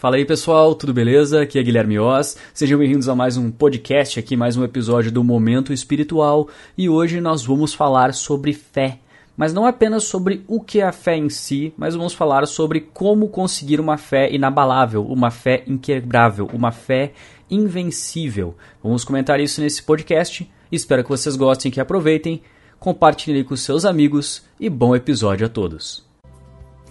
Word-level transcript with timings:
Fala 0.00 0.16
aí 0.16 0.24
pessoal, 0.24 0.74
tudo 0.74 0.94
beleza? 0.94 1.42
Aqui 1.42 1.58
é 1.58 1.62
Guilherme 1.62 1.98
Oz. 1.98 2.34
Sejam 2.54 2.78
bem-vindos 2.78 3.06
a 3.06 3.14
mais 3.14 3.36
um 3.36 3.50
podcast 3.50 4.18
aqui, 4.18 4.34
mais 4.34 4.56
um 4.56 4.64
episódio 4.64 5.12
do 5.12 5.22
Momento 5.22 5.74
Espiritual. 5.74 6.48
E 6.74 6.88
hoje 6.88 7.20
nós 7.20 7.44
vamos 7.44 7.74
falar 7.74 8.14
sobre 8.14 8.54
fé. 8.54 8.98
Mas 9.36 9.52
não 9.52 9.66
apenas 9.66 10.04
sobre 10.04 10.42
o 10.48 10.58
que 10.58 10.80
é 10.80 10.84
a 10.84 10.90
fé 10.90 11.18
em 11.18 11.28
si, 11.28 11.74
mas 11.76 11.94
vamos 11.94 12.14
falar 12.14 12.46
sobre 12.46 12.80
como 12.80 13.28
conseguir 13.28 13.78
uma 13.78 13.98
fé 13.98 14.32
inabalável, 14.32 15.04
uma 15.04 15.30
fé 15.30 15.64
inquebrável, 15.66 16.48
uma 16.50 16.72
fé 16.72 17.12
invencível. 17.50 18.56
Vamos 18.82 19.04
comentar 19.04 19.38
isso 19.38 19.60
nesse 19.60 19.82
podcast. 19.82 20.50
Espero 20.72 21.02
que 21.02 21.10
vocês 21.10 21.36
gostem, 21.36 21.70
que 21.70 21.78
aproveitem. 21.78 22.40
Compartilhem 22.78 23.44
com 23.44 23.54
seus 23.54 23.84
amigos 23.84 24.46
e 24.58 24.70
bom 24.70 24.96
episódio 24.96 25.44
a 25.44 25.50
todos. 25.50 26.09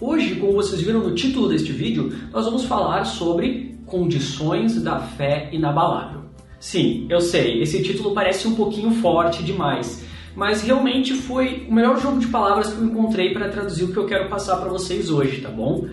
Hoje, 0.00 0.36
como 0.36 0.54
vocês 0.54 0.80
viram 0.80 1.00
no 1.00 1.14
título 1.14 1.46
deste 1.46 1.72
vídeo, 1.72 2.10
nós 2.32 2.46
vamos 2.46 2.64
falar 2.64 3.04
sobre 3.04 3.78
condições 3.84 4.82
da 4.82 4.98
fé 4.98 5.50
inabalável. 5.52 6.22
Sim, 6.58 7.06
eu 7.10 7.20
sei, 7.20 7.60
esse 7.60 7.82
título 7.82 8.14
parece 8.14 8.48
um 8.48 8.54
pouquinho 8.54 8.92
forte 8.92 9.42
demais, 9.42 10.02
mas 10.34 10.62
realmente 10.62 11.12
foi 11.12 11.66
o 11.68 11.74
melhor 11.74 12.00
jogo 12.00 12.18
de 12.18 12.28
palavras 12.28 12.72
que 12.72 12.78
eu 12.78 12.86
encontrei 12.86 13.34
para 13.34 13.50
traduzir 13.50 13.84
o 13.84 13.92
que 13.92 13.98
eu 13.98 14.06
quero 14.06 14.30
passar 14.30 14.56
para 14.56 14.70
vocês 14.70 15.10
hoje, 15.10 15.42
tá 15.42 15.50
bom? 15.50 15.86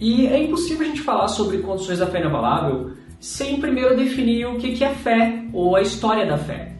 E 0.00 0.26
é 0.26 0.42
impossível 0.42 0.86
a 0.86 0.88
gente 0.88 1.02
falar 1.02 1.28
sobre 1.28 1.58
condições 1.58 1.98
da 1.98 2.06
fé 2.06 2.20
inabalável 2.20 2.92
sem 3.20 3.60
primeiro 3.60 3.94
definir 3.94 4.46
o 4.46 4.56
que 4.56 4.82
é 4.82 4.94
fé 4.94 5.44
ou 5.52 5.76
a 5.76 5.82
história 5.82 6.24
da 6.24 6.38
fé. 6.38 6.76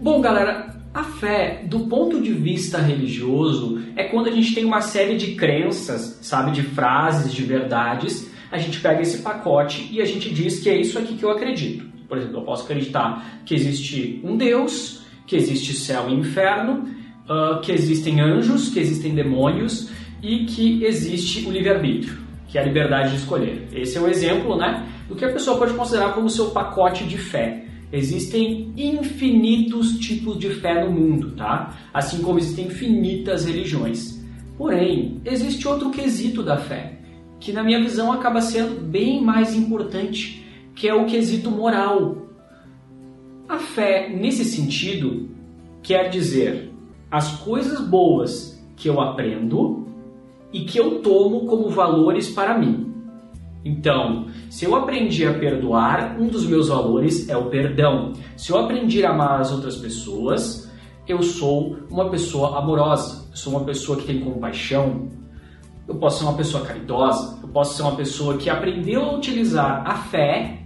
Bom, 0.00 0.20
galera, 0.20 0.75
a 0.96 1.04
fé, 1.04 1.62
do 1.66 1.80
ponto 1.80 2.22
de 2.22 2.32
vista 2.32 2.78
religioso, 2.78 3.82
é 3.94 4.04
quando 4.04 4.28
a 4.28 4.30
gente 4.30 4.54
tem 4.54 4.64
uma 4.64 4.80
série 4.80 5.18
de 5.18 5.34
crenças, 5.34 6.18
sabe, 6.22 6.52
de 6.52 6.62
frases, 6.62 7.34
de 7.34 7.42
verdades. 7.42 8.32
A 8.50 8.56
gente 8.56 8.80
pega 8.80 9.02
esse 9.02 9.18
pacote 9.18 9.90
e 9.92 10.00
a 10.00 10.06
gente 10.06 10.32
diz 10.32 10.58
que 10.58 10.70
é 10.70 10.80
isso 10.80 10.98
aqui 10.98 11.14
que 11.14 11.22
eu 11.22 11.30
acredito. 11.30 11.84
Por 12.08 12.16
exemplo, 12.16 12.38
eu 12.38 12.44
posso 12.44 12.64
acreditar 12.64 13.42
que 13.44 13.54
existe 13.54 14.22
um 14.24 14.38
Deus, 14.38 15.02
que 15.26 15.36
existe 15.36 15.74
céu 15.74 16.08
e 16.08 16.14
inferno, 16.14 16.88
uh, 17.28 17.60
que 17.60 17.72
existem 17.72 18.22
anjos, 18.22 18.70
que 18.70 18.80
existem 18.80 19.14
demônios 19.14 19.90
e 20.22 20.46
que 20.46 20.82
existe 20.82 21.46
o 21.46 21.50
livre-arbítrio, 21.50 22.16
que 22.48 22.56
é 22.56 22.62
a 22.62 22.64
liberdade 22.64 23.10
de 23.10 23.16
escolher. 23.16 23.68
Esse 23.70 23.98
é 23.98 24.00
um 24.00 24.08
exemplo 24.08 24.56
né, 24.56 24.88
do 25.06 25.14
que 25.14 25.26
a 25.26 25.30
pessoa 25.30 25.58
pode 25.58 25.74
considerar 25.74 26.14
como 26.14 26.30
seu 26.30 26.52
pacote 26.52 27.04
de 27.04 27.18
fé. 27.18 27.65
Existem 27.92 28.72
infinitos 28.76 29.98
tipos 29.98 30.38
de 30.38 30.50
fé 30.50 30.84
no 30.84 30.90
mundo, 30.90 31.32
tá? 31.36 31.76
Assim 31.94 32.20
como 32.20 32.38
existem 32.38 32.66
infinitas 32.66 33.44
religiões. 33.44 34.22
Porém, 34.58 35.20
existe 35.24 35.68
outro 35.68 35.90
quesito 35.90 36.42
da 36.42 36.56
fé, 36.56 36.98
que 37.38 37.52
na 37.52 37.62
minha 37.62 37.80
visão 37.80 38.10
acaba 38.10 38.40
sendo 38.40 38.80
bem 38.80 39.22
mais 39.22 39.54
importante, 39.54 40.44
que 40.74 40.88
é 40.88 40.94
o 40.94 41.06
quesito 41.06 41.50
moral. 41.50 42.28
A 43.48 43.58
fé, 43.58 44.08
nesse 44.08 44.44
sentido, 44.44 45.28
quer 45.82 46.08
dizer 46.08 46.72
as 47.10 47.36
coisas 47.38 47.80
boas 47.80 48.60
que 48.76 48.88
eu 48.88 49.00
aprendo 49.00 49.86
e 50.52 50.64
que 50.64 50.78
eu 50.78 51.00
tomo 51.00 51.46
como 51.46 51.68
valores 51.68 52.28
para 52.30 52.58
mim. 52.58 52.85
Então, 53.66 54.26
se 54.48 54.64
eu 54.64 54.76
aprendi 54.76 55.26
a 55.26 55.34
perdoar, 55.34 56.16
um 56.20 56.28
dos 56.28 56.46
meus 56.46 56.68
valores 56.68 57.28
é 57.28 57.36
o 57.36 57.46
perdão. 57.46 58.12
Se 58.36 58.52
eu 58.52 58.58
aprendi 58.58 59.04
a 59.04 59.10
amar 59.10 59.40
as 59.40 59.50
outras 59.50 59.76
pessoas, 59.76 60.70
eu 61.08 61.20
sou 61.20 61.76
uma 61.90 62.08
pessoa 62.08 62.60
amorosa, 62.60 63.26
eu 63.28 63.36
sou 63.36 63.54
uma 63.54 63.64
pessoa 63.64 63.98
que 63.98 64.06
tem 64.06 64.20
compaixão, 64.20 65.08
eu 65.88 65.96
posso 65.96 66.20
ser 66.20 66.26
uma 66.26 66.36
pessoa 66.36 66.64
caridosa, 66.64 67.40
eu 67.42 67.48
posso 67.48 67.76
ser 67.76 67.82
uma 67.82 67.96
pessoa 67.96 68.36
que 68.36 68.48
aprendeu 68.48 69.02
a 69.02 69.16
utilizar 69.16 69.82
a 69.84 69.94
fé, 69.94 70.60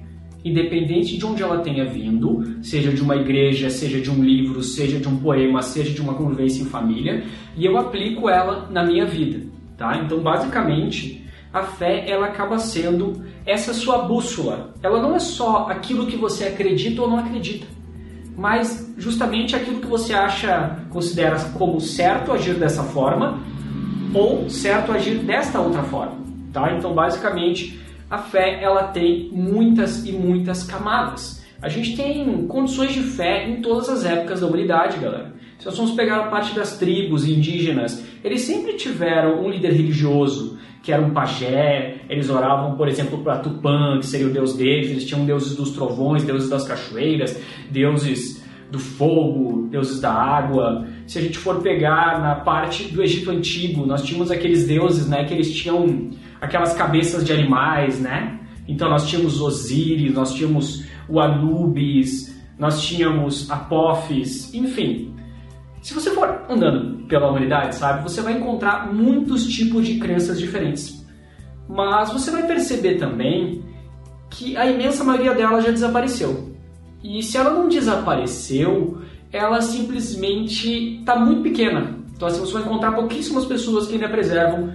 independente 0.44 1.16
de 1.16 1.24
onde 1.24 1.42
ela 1.42 1.60
tenha 1.60 1.86
vindo, 1.86 2.62
seja 2.62 2.92
de 2.92 3.00
uma 3.00 3.16
igreja, 3.16 3.70
seja 3.70 3.98
de 3.98 4.10
um 4.10 4.22
livro, 4.22 4.62
seja 4.62 4.98
de 4.98 5.08
um 5.08 5.16
poema, 5.16 5.62
seja 5.62 5.90
de 5.90 6.02
uma 6.02 6.12
convivência 6.12 6.62
em 6.62 6.66
família, 6.66 7.24
e 7.56 7.64
eu 7.64 7.78
aplico 7.78 8.28
ela 8.28 8.68
na 8.70 8.84
minha 8.84 9.06
vida, 9.06 9.46
tá? 9.78 10.02
Então, 10.04 10.20
basicamente, 10.20 11.19
a 11.52 11.62
fé 11.62 12.08
ela 12.08 12.26
acaba 12.26 12.58
sendo 12.58 13.24
essa 13.44 13.74
sua 13.74 13.98
bússola. 14.02 14.72
Ela 14.82 15.02
não 15.02 15.14
é 15.14 15.18
só 15.18 15.66
aquilo 15.68 16.06
que 16.06 16.16
você 16.16 16.44
acredita 16.44 17.02
ou 17.02 17.08
não 17.08 17.18
acredita, 17.18 17.66
mas 18.36 18.92
justamente 18.96 19.56
aquilo 19.56 19.80
que 19.80 19.86
você 19.86 20.14
acha, 20.14 20.78
considera 20.90 21.36
como 21.58 21.80
certo 21.80 22.32
agir 22.32 22.54
dessa 22.54 22.82
forma 22.84 23.40
ou 24.14 24.48
certo 24.48 24.92
agir 24.92 25.18
desta 25.18 25.60
outra 25.60 25.82
forma, 25.84 26.16
tá? 26.52 26.72
Então, 26.72 26.94
basicamente, 26.94 27.80
a 28.08 28.18
fé 28.18 28.62
ela 28.62 28.88
tem 28.88 29.30
muitas 29.32 30.04
e 30.06 30.12
muitas 30.12 30.64
camadas. 30.64 31.44
A 31.62 31.68
gente 31.68 31.96
tem 31.96 32.46
condições 32.46 32.92
de 32.92 33.02
fé 33.02 33.48
em 33.48 33.60
todas 33.60 33.88
as 33.88 34.04
épocas 34.04 34.40
da 34.40 34.46
humanidade, 34.46 34.98
galera. 34.98 35.32
Se 35.60 35.66
nós 35.66 35.76
vamos 35.76 35.92
pegar 35.92 36.20
a 36.20 36.28
parte 36.28 36.54
das 36.54 36.78
tribos 36.78 37.28
indígenas, 37.28 38.02
eles 38.24 38.40
sempre 38.40 38.72
tiveram 38.78 39.44
um 39.44 39.50
líder 39.50 39.72
religioso, 39.72 40.58
que 40.82 40.90
era 40.90 41.02
um 41.02 41.10
pajé, 41.10 42.00
eles 42.08 42.30
oravam, 42.30 42.78
por 42.78 42.88
exemplo, 42.88 43.18
para 43.18 43.40
Tupã, 43.40 43.98
que 44.00 44.06
seria 44.06 44.26
o 44.26 44.30
deus 44.30 44.56
deles, 44.56 44.90
eles 44.90 45.04
tinham 45.04 45.26
deuses 45.26 45.54
dos 45.54 45.72
trovões, 45.72 46.24
deuses 46.24 46.48
das 46.48 46.66
cachoeiras, 46.66 47.38
deuses 47.70 48.42
do 48.70 48.78
fogo, 48.78 49.68
deuses 49.70 50.00
da 50.00 50.10
água. 50.10 50.86
Se 51.06 51.18
a 51.18 51.22
gente 51.22 51.36
for 51.36 51.60
pegar 51.60 52.22
na 52.22 52.36
parte 52.36 52.84
do 52.84 53.02
Egito 53.02 53.30
Antigo, 53.30 53.84
nós 53.84 54.02
tínhamos 54.02 54.30
aqueles 54.30 54.66
deuses, 54.66 55.10
né, 55.10 55.26
que 55.26 55.34
eles 55.34 55.54
tinham 55.54 56.08
aquelas 56.40 56.72
cabeças 56.72 57.22
de 57.22 57.34
animais, 57.34 58.00
né? 58.00 58.40
Então 58.66 58.88
nós 58.88 59.06
tínhamos 59.06 59.42
Osíris, 59.42 60.14
nós 60.14 60.32
tínhamos 60.32 60.86
o 61.06 61.20
Anubis, 61.20 62.34
nós 62.58 62.80
tínhamos 62.82 63.50
Apófis, 63.50 64.54
enfim. 64.54 65.19
Se 65.82 65.94
você 65.94 66.10
for 66.10 66.44
andando 66.48 67.06
pela 67.06 67.30
humanidade, 67.30 67.74
sabe, 67.74 68.02
você 68.02 68.20
vai 68.20 68.34
encontrar 68.34 68.92
muitos 68.92 69.46
tipos 69.46 69.86
de 69.86 69.98
crenças 69.98 70.38
diferentes. 70.38 71.04
Mas 71.68 72.12
você 72.12 72.30
vai 72.30 72.46
perceber 72.46 72.96
também 72.96 73.64
que 74.28 74.56
a 74.56 74.66
imensa 74.66 75.02
maioria 75.02 75.34
delas 75.34 75.64
já 75.64 75.70
desapareceu. 75.70 76.54
E 77.02 77.22
se 77.22 77.36
ela 77.36 77.50
não 77.50 77.68
desapareceu, 77.68 79.00
ela 79.32 79.60
simplesmente 79.62 80.98
está 80.98 81.16
muito 81.16 81.42
pequena. 81.42 81.98
Então 82.14 82.28
assim, 82.28 82.40
você 82.40 82.52
vai 82.52 82.62
encontrar 82.62 82.92
pouquíssimas 82.92 83.46
pessoas 83.46 83.86
que 83.86 83.94
ainda 83.94 84.08
preservam 84.08 84.72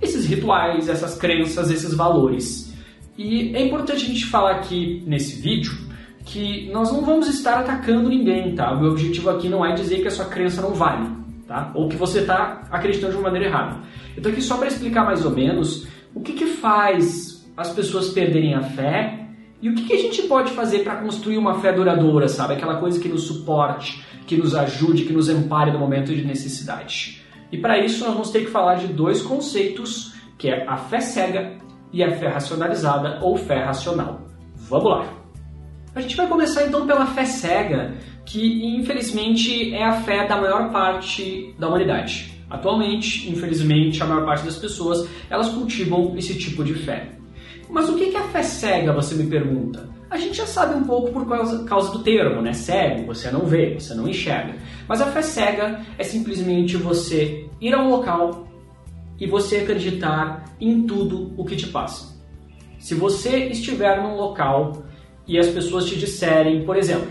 esses 0.00 0.26
rituais, 0.26 0.88
essas 0.88 1.16
crenças, 1.16 1.70
esses 1.70 1.94
valores. 1.94 2.74
E 3.16 3.54
é 3.54 3.64
importante 3.64 4.04
a 4.04 4.08
gente 4.08 4.26
falar 4.26 4.56
aqui 4.56 5.02
nesse 5.06 5.40
vídeo 5.40 5.87
que 6.28 6.70
nós 6.70 6.92
não 6.92 7.00
vamos 7.00 7.26
estar 7.26 7.58
atacando 7.58 8.08
ninguém, 8.08 8.54
tá? 8.54 8.72
O 8.72 8.80
meu 8.80 8.90
objetivo 8.90 9.30
aqui 9.30 9.48
não 9.48 9.64
é 9.64 9.72
dizer 9.72 10.02
que 10.02 10.08
a 10.08 10.10
sua 10.10 10.26
crença 10.26 10.60
não 10.60 10.74
vale, 10.74 11.08
tá? 11.46 11.72
Ou 11.74 11.88
que 11.88 11.96
você 11.96 12.20
está 12.20 12.62
acreditando 12.70 13.12
de 13.12 13.18
uma 13.18 13.30
maneira 13.30 13.46
errada. 13.46 13.80
Eu 14.14 14.22
tô 14.22 14.28
aqui 14.28 14.42
só 14.42 14.58
para 14.58 14.68
explicar 14.68 15.04
mais 15.06 15.24
ou 15.24 15.30
menos 15.30 15.88
o 16.14 16.20
que, 16.20 16.34
que 16.34 16.44
faz 16.44 17.48
as 17.56 17.70
pessoas 17.70 18.10
perderem 18.10 18.54
a 18.54 18.60
fé 18.60 19.26
e 19.62 19.70
o 19.70 19.74
que, 19.74 19.86
que 19.86 19.92
a 19.94 19.98
gente 19.98 20.22
pode 20.22 20.52
fazer 20.52 20.80
para 20.80 20.96
construir 20.96 21.38
uma 21.38 21.60
fé 21.60 21.72
duradoura, 21.72 22.28
sabe? 22.28 22.54
Aquela 22.54 22.78
coisa 22.78 23.00
que 23.00 23.08
nos 23.08 23.22
suporte, 23.22 24.04
que 24.26 24.36
nos 24.36 24.54
ajude, 24.54 25.04
que 25.04 25.12
nos 25.14 25.30
ampare 25.30 25.72
no 25.72 25.78
momento 25.78 26.14
de 26.14 26.24
necessidade. 26.24 27.24
E 27.50 27.56
para 27.56 27.78
isso 27.78 28.04
nós 28.04 28.12
vamos 28.12 28.30
ter 28.30 28.40
que 28.40 28.50
falar 28.50 28.74
de 28.74 28.88
dois 28.88 29.22
conceitos, 29.22 30.14
que 30.36 30.50
é 30.50 30.68
a 30.68 30.76
fé 30.76 31.00
cega 31.00 31.56
e 31.90 32.04
a 32.04 32.10
fé 32.10 32.28
racionalizada 32.28 33.18
ou 33.22 33.34
fé 33.34 33.64
racional. 33.64 34.28
Vamos 34.54 34.90
lá! 34.90 35.17
A 35.98 36.00
gente 36.00 36.14
vai 36.14 36.28
começar 36.28 36.64
então 36.64 36.86
pela 36.86 37.06
fé 37.06 37.24
cega, 37.24 37.92
que 38.24 38.64
infelizmente 38.76 39.74
é 39.74 39.84
a 39.84 40.00
fé 40.02 40.28
da 40.28 40.40
maior 40.40 40.70
parte 40.70 41.52
da 41.58 41.66
humanidade. 41.66 42.40
Atualmente, 42.48 43.28
infelizmente, 43.28 44.00
a 44.00 44.06
maior 44.06 44.24
parte 44.24 44.44
das 44.44 44.54
pessoas 44.54 45.08
elas 45.28 45.48
cultivam 45.48 46.16
esse 46.16 46.38
tipo 46.38 46.62
de 46.62 46.74
fé. 46.74 47.08
Mas 47.68 47.88
o 47.88 47.96
que 47.96 48.14
é 48.14 48.16
a 48.16 48.28
fé 48.28 48.44
cega, 48.44 48.92
você 48.92 49.16
me 49.16 49.28
pergunta? 49.28 49.88
A 50.08 50.16
gente 50.16 50.36
já 50.36 50.46
sabe 50.46 50.76
um 50.76 50.84
pouco 50.84 51.10
por 51.10 51.28
causa, 51.28 51.64
causa 51.64 51.90
do 51.90 51.98
termo, 51.98 52.42
né? 52.42 52.52
Cego, 52.52 53.04
você 53.04 53.28
não 53.32 53.44
vê, 53.44 53.74
você 53.74 53.92
não 53.92 54.06
enxerga. 54.06 54.54
Mas 54.86 55.00
a 55.00 55.06
fé 55.06 55.20
cega 55.20 55.80
é 55.98 56.04
simplesmente 56.04 56.76
você 56.76 57.44
ir 57.60 57.74
a 57.74 57.82
um 57.82 57.90
local 57.90 58.46
e 59.18 59.26
você 59.26 59.56
acreditar 59.56 60.44
em 60.60 60.86
tudo 60.86 61.34
o 61.36 61.44
que 61.44 61.56
te 61.56 61.66
passa. 61.66 62.16
Se 62.78 62.94
você 62.94 63.46
estiver 63.46 64.00
num 64.00 64.14
local 64.14 64.86
e 65.28 65.38
as 65.38 65.48
pessoas 65.48 65.84
te 65.84 65.96
disserem, 65.96 66.64
por 66.64 66.76
exemplo, 66.76 67.08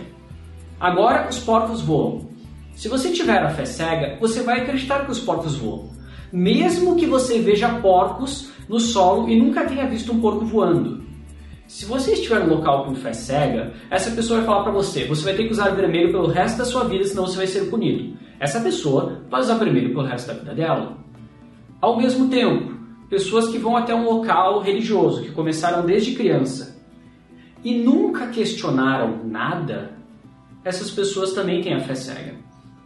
agora 0.79 1.29
os 1.29 1.37
porcos 1.37 1.81
voam. 1.81 2.27
Se 2.75 2.89
você 2.89 3.11
tiver 3.11 3.37
a 3.37 3.49
fé 3.49 3.63
cega, 3.63 4.17
você 4.19 4.41
vai 4.41 4.61
acreditar 4.61 5.05
que 5.05 5.11
os 5.11 5.19
porcos 5.19 5.55
voam. 5.55 5.91
Mesmo 6.33 6.95
que 6.95 7.05
você 7.05 7.39
veja 7.39 7.69
porcos 7.79 8.49
no 8.67 8.79
solo 8.79 9.29
e 9.29 9.39
nunca 9.39 9.65
tenha 9.65 9.87
visto 9.87 10.11
um 10.11 10.19
porco 10.19 10.45
voando. 10.45 11.05
Se 11.67 11.85
você 11.85 12.13
estiver 12.13 12.39
no 12.39 12.55
local 12.55 12.85
com 12.85 12.95
fé 12.95 13.13
cega, 13.13 13.73
essa 13.89 14.11
pessoa 14.11 14.39
vai 14.39 14.47
falar 14.47 14.63
para 14.63 14.71
você: 14.71 15.05
você 15.05 15.23
vai 15.23 15.35
ter 15.35 15.45
que 15.45 15.51
usar 15.51 15.69
vermelho 15.69 16.11
pelo 16.11 16.27
resto 16.27 16.57
da 16.57 16.65
sua 16.65 16.85
vida, 16.85 17.03
senão 17.03 17.27
você 17.27 17.37
vai 17.37 17.47
ser 17.47 17.69
punido. 17.69 18.17
Essa 18.39 18.59
pessoa 18.59 19.21
vai 19.29 19.41
usar 19.41 19.55
vermelho 19.55 19.89
pelo 19.89 20.05
resto 20.05 20.27
da 20.27 20.33
vida 20.33 20.53
dela. 20.55 20.97
Ao 21.81 21.97
mesmo 21.97 22.29
tempo, 22.29 22.73
pessoas 23.09 23.47
que 23.49 23.57
vão 23.57 23.75
até 23.75 23.93
um 23.93 24.05
local 24.05 24.61
religioso, 24.61 25.23
que 25.23 25.31
começaram 25.31 25.85
desde 25.85 26.15
criança 26.15 26.76
e 27.63 27.77
nunca 27.77 28.27
questionaram 28.27 29.25
nada, 29.25 29.91
essas 30.63 30.91
pessoas 30.91 31.33
também 31.33 31.61
têm 31.61 31.73
a 31.73 31.79
fé 31.79 31.95
cega. 31.95 32.35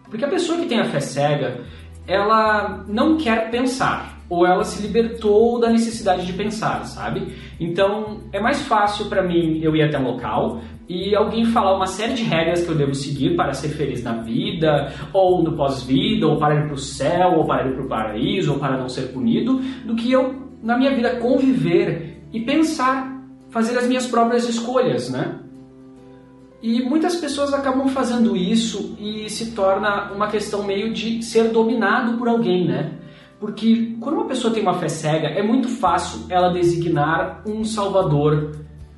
Porque 0.09 0.25
a 0.25 0.29
pessoa 0.29 0.59
que 0.59 0.67
tem 0.67 0.79
a 0.79 0.85
fé 0.85 0.99
cega, 0.99 1.61
ela 2.07 2.83
não 2.87 3.17
quer 3.17 3.49
pensar, 3.49 4.21
ou 4.29 4.45
ela 4.45 4.63
se 4.63 4.81
libertou 4.81 5.59
da 5.59 5.69
necessidade 5.69 6.25
de 6.25 6.33
pensar, 6.33 6.85
sabe? 6.85 7.35
Então 7.59 8.21
é 8.31 8.39
mais 8.39 8.61
fácil 8.61 9.05
para 9.05 9.21
mim 9.21 9.59
eu 9.61 9.75
ir 9.75 9.83
até 9.83 9.99
um 9.99 10.03
local 10.03 10.61
e 10.87 11.15
alguém 11.15 11.45
falar 11.45 11.75
uma 11.75 11.87
série 11.87 12.13
de 12.13 12.23
regras 12.23 12.63
que 12.63 12.69
eu 12.69 12.75
devo 12.75 12.93
seguir 12.93 13.35
para 13.35 13.53
ser 13.53 13.69
feliz 13.69 14.03
na 14.03 14.21
vida, 14.21 14.91
ou 15.13 15.41
no 15.41 15.53
pós-vida, 15.53 16.27
ou 16.27 16.37
para 16.37 16.55
ir 16.55 16.65
para 16.65 16.73
o 16.73 16.77
céu, 16.77 17.35
ou 17.37 17.45
para 17.45 17.67
ir 17.67 17.73
para 17.73 17.83
o 17.83 17.87
paraíso, 17.87 18.53
ou 18.53 18.59
para 18.59 18.77
não 18.77 18.89
ser 18.89 19.13
punido, 19.13 19.61
do 19.85 19.95
que 19.95 20.11
eu, 20.11 20.49
na 20.61 20.77
minha 20.77 20.93
vida, 20.93 21.15
conviver 21.15 22.21
e 22.33 22.41
pensar, 22.41 23.10
fazer 23.51 23.77
as 23.77 23.87
minhas 23.87 24.07
próprias 24.07 24.49
escolhas, 24.49 25.09
né? 25.09 25.39
E 26.61 26.81
muitas 26.83 27.15
pessoas 27.15 27.53
acabam 27.53 27.87
fazendo 27.87 28.35
isso 28.35 28.95
e 28.99 29.29
se 29.29 29.51
torna 29.51 30.11
uma 30.11 30.27
questão 30.27 30.63
meio 30.63 30.93
de 30.93 31.21
ser 31.23 31.49
dominado 31.49 32.17
por 32.17 32.27
alguém, 32.27 32.67
né? 32.67 32.93
Porque 33.39 33.95
quando 33.99 34.15
uma 34.15 34.25
pessoa 34.25 34.53
tem 34.53 34.61
uma 34.61 34.75
fé 34.75 34.87
cega, 34.87 35.27
é 35.27 35.41
muito 35.41 35.67
fácil 35.67 36.27
ela 36.29 36.53
designar 36.53 37.41
um 37.47 37.63
salvador 37.63 38.51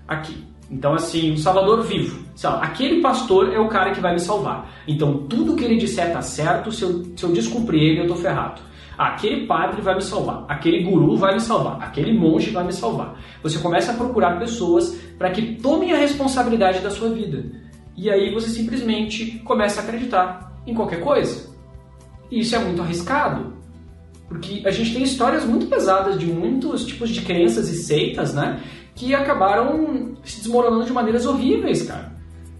aqui. 0.05 0.43
Então, 0.69 0.93
assim, 0.93 1.31
um 1.31 1.37
salvador 1.37 1.83
vivo. 1.83 2.23
Lá, 2.43 2.61
aquele 2.61 2.99
pastor 2.99 3.53
é 3.53 3.59
o 3.59 3.69
cara 3.69 3.91
que 3.91 4.01
vai 4.01 4.11
me 4.11 4.19
salvar. 4.19 4.69
Então, 4.85 5.19
tudo 5.29 5.55
que 5.55 5.63
ele 5.63 5.77
disser 5.77 6.11
tá 6.11 6.21
certo, 6.21 6.71
se 6.71 6.83
eu, 6.83 7.03
se 7.15 7.23
eu 7.23 7.31
descumprir 7.31 7.81
ele, 7.81 8.01
eu 8.01 8.07
tô 8.07 8.15
ferrado. 8.15 8.61
Aquele 8.97 9.47
padre 9.47 9.81
vai 9.81 9.95
me 9.95 10.01
salvar, 10.01 10.45
aquele 10.47 10.83
guru 10.83 11.17
vai 11.17 11.33
me 11.33 11.39
salvar, 11.39 11.81
aquele 11.81 12.17
monge 12.17 12.51
vai 12.51 12.63
me 12.63 12.73
salvar. 12.73 13.19
Você 13.41 13.57
começa 13.57 13.91
a 13.91 13.95
procurar 13.95 14.37
pessoas 14.37 14.95
para 15.17 15.31
que 15.31 15.55
tomem 15.55 15.91
a 15.93 15.97
responsabilidade 15.97 16.79
da 16.79 16.91
sua 16.91 17.09
vida. 17.09 17.43
E 17.97 18.09
aí 18.09 18.31
você 18.31 18.49
simplesmente 18.49 19.39
começa 19.39 19.81
a 19.81 19.83
acreditar 19.83 20.53
em 20.65 20.73
qualquer 20.73 20.99
coisa. 20.99 21.51
E 22.29 22.39
isso 22.39 22.55
é 22.55 22.59
muito 22.59 22.81
arriscado, 22.81 23.53
porque 24.27 24.61
a 24.65 24.71
gente 24.71 24.93
tem 24.93 25.03
histórias 25.03 25.45
muito 25.45 25.67
pesadas 25.67 26.19
de 26.19 26.25
muitos 26.27 26.85
tipos 26.85 27.09
de 27.09 27.21
crenças 27.21 27.69
e 27.69 27.75
seitas, 27.75 28.33
né? 28.33 28.61
Que 28.95 29.13
acabaram 29.13 30.15
se 30.23 30.37
desmoronando 30.37 30.85
de 30.85 30.93
maneiras 30.93 31.25
horríveis, 31.25 31.83
cara. 31.83 32.12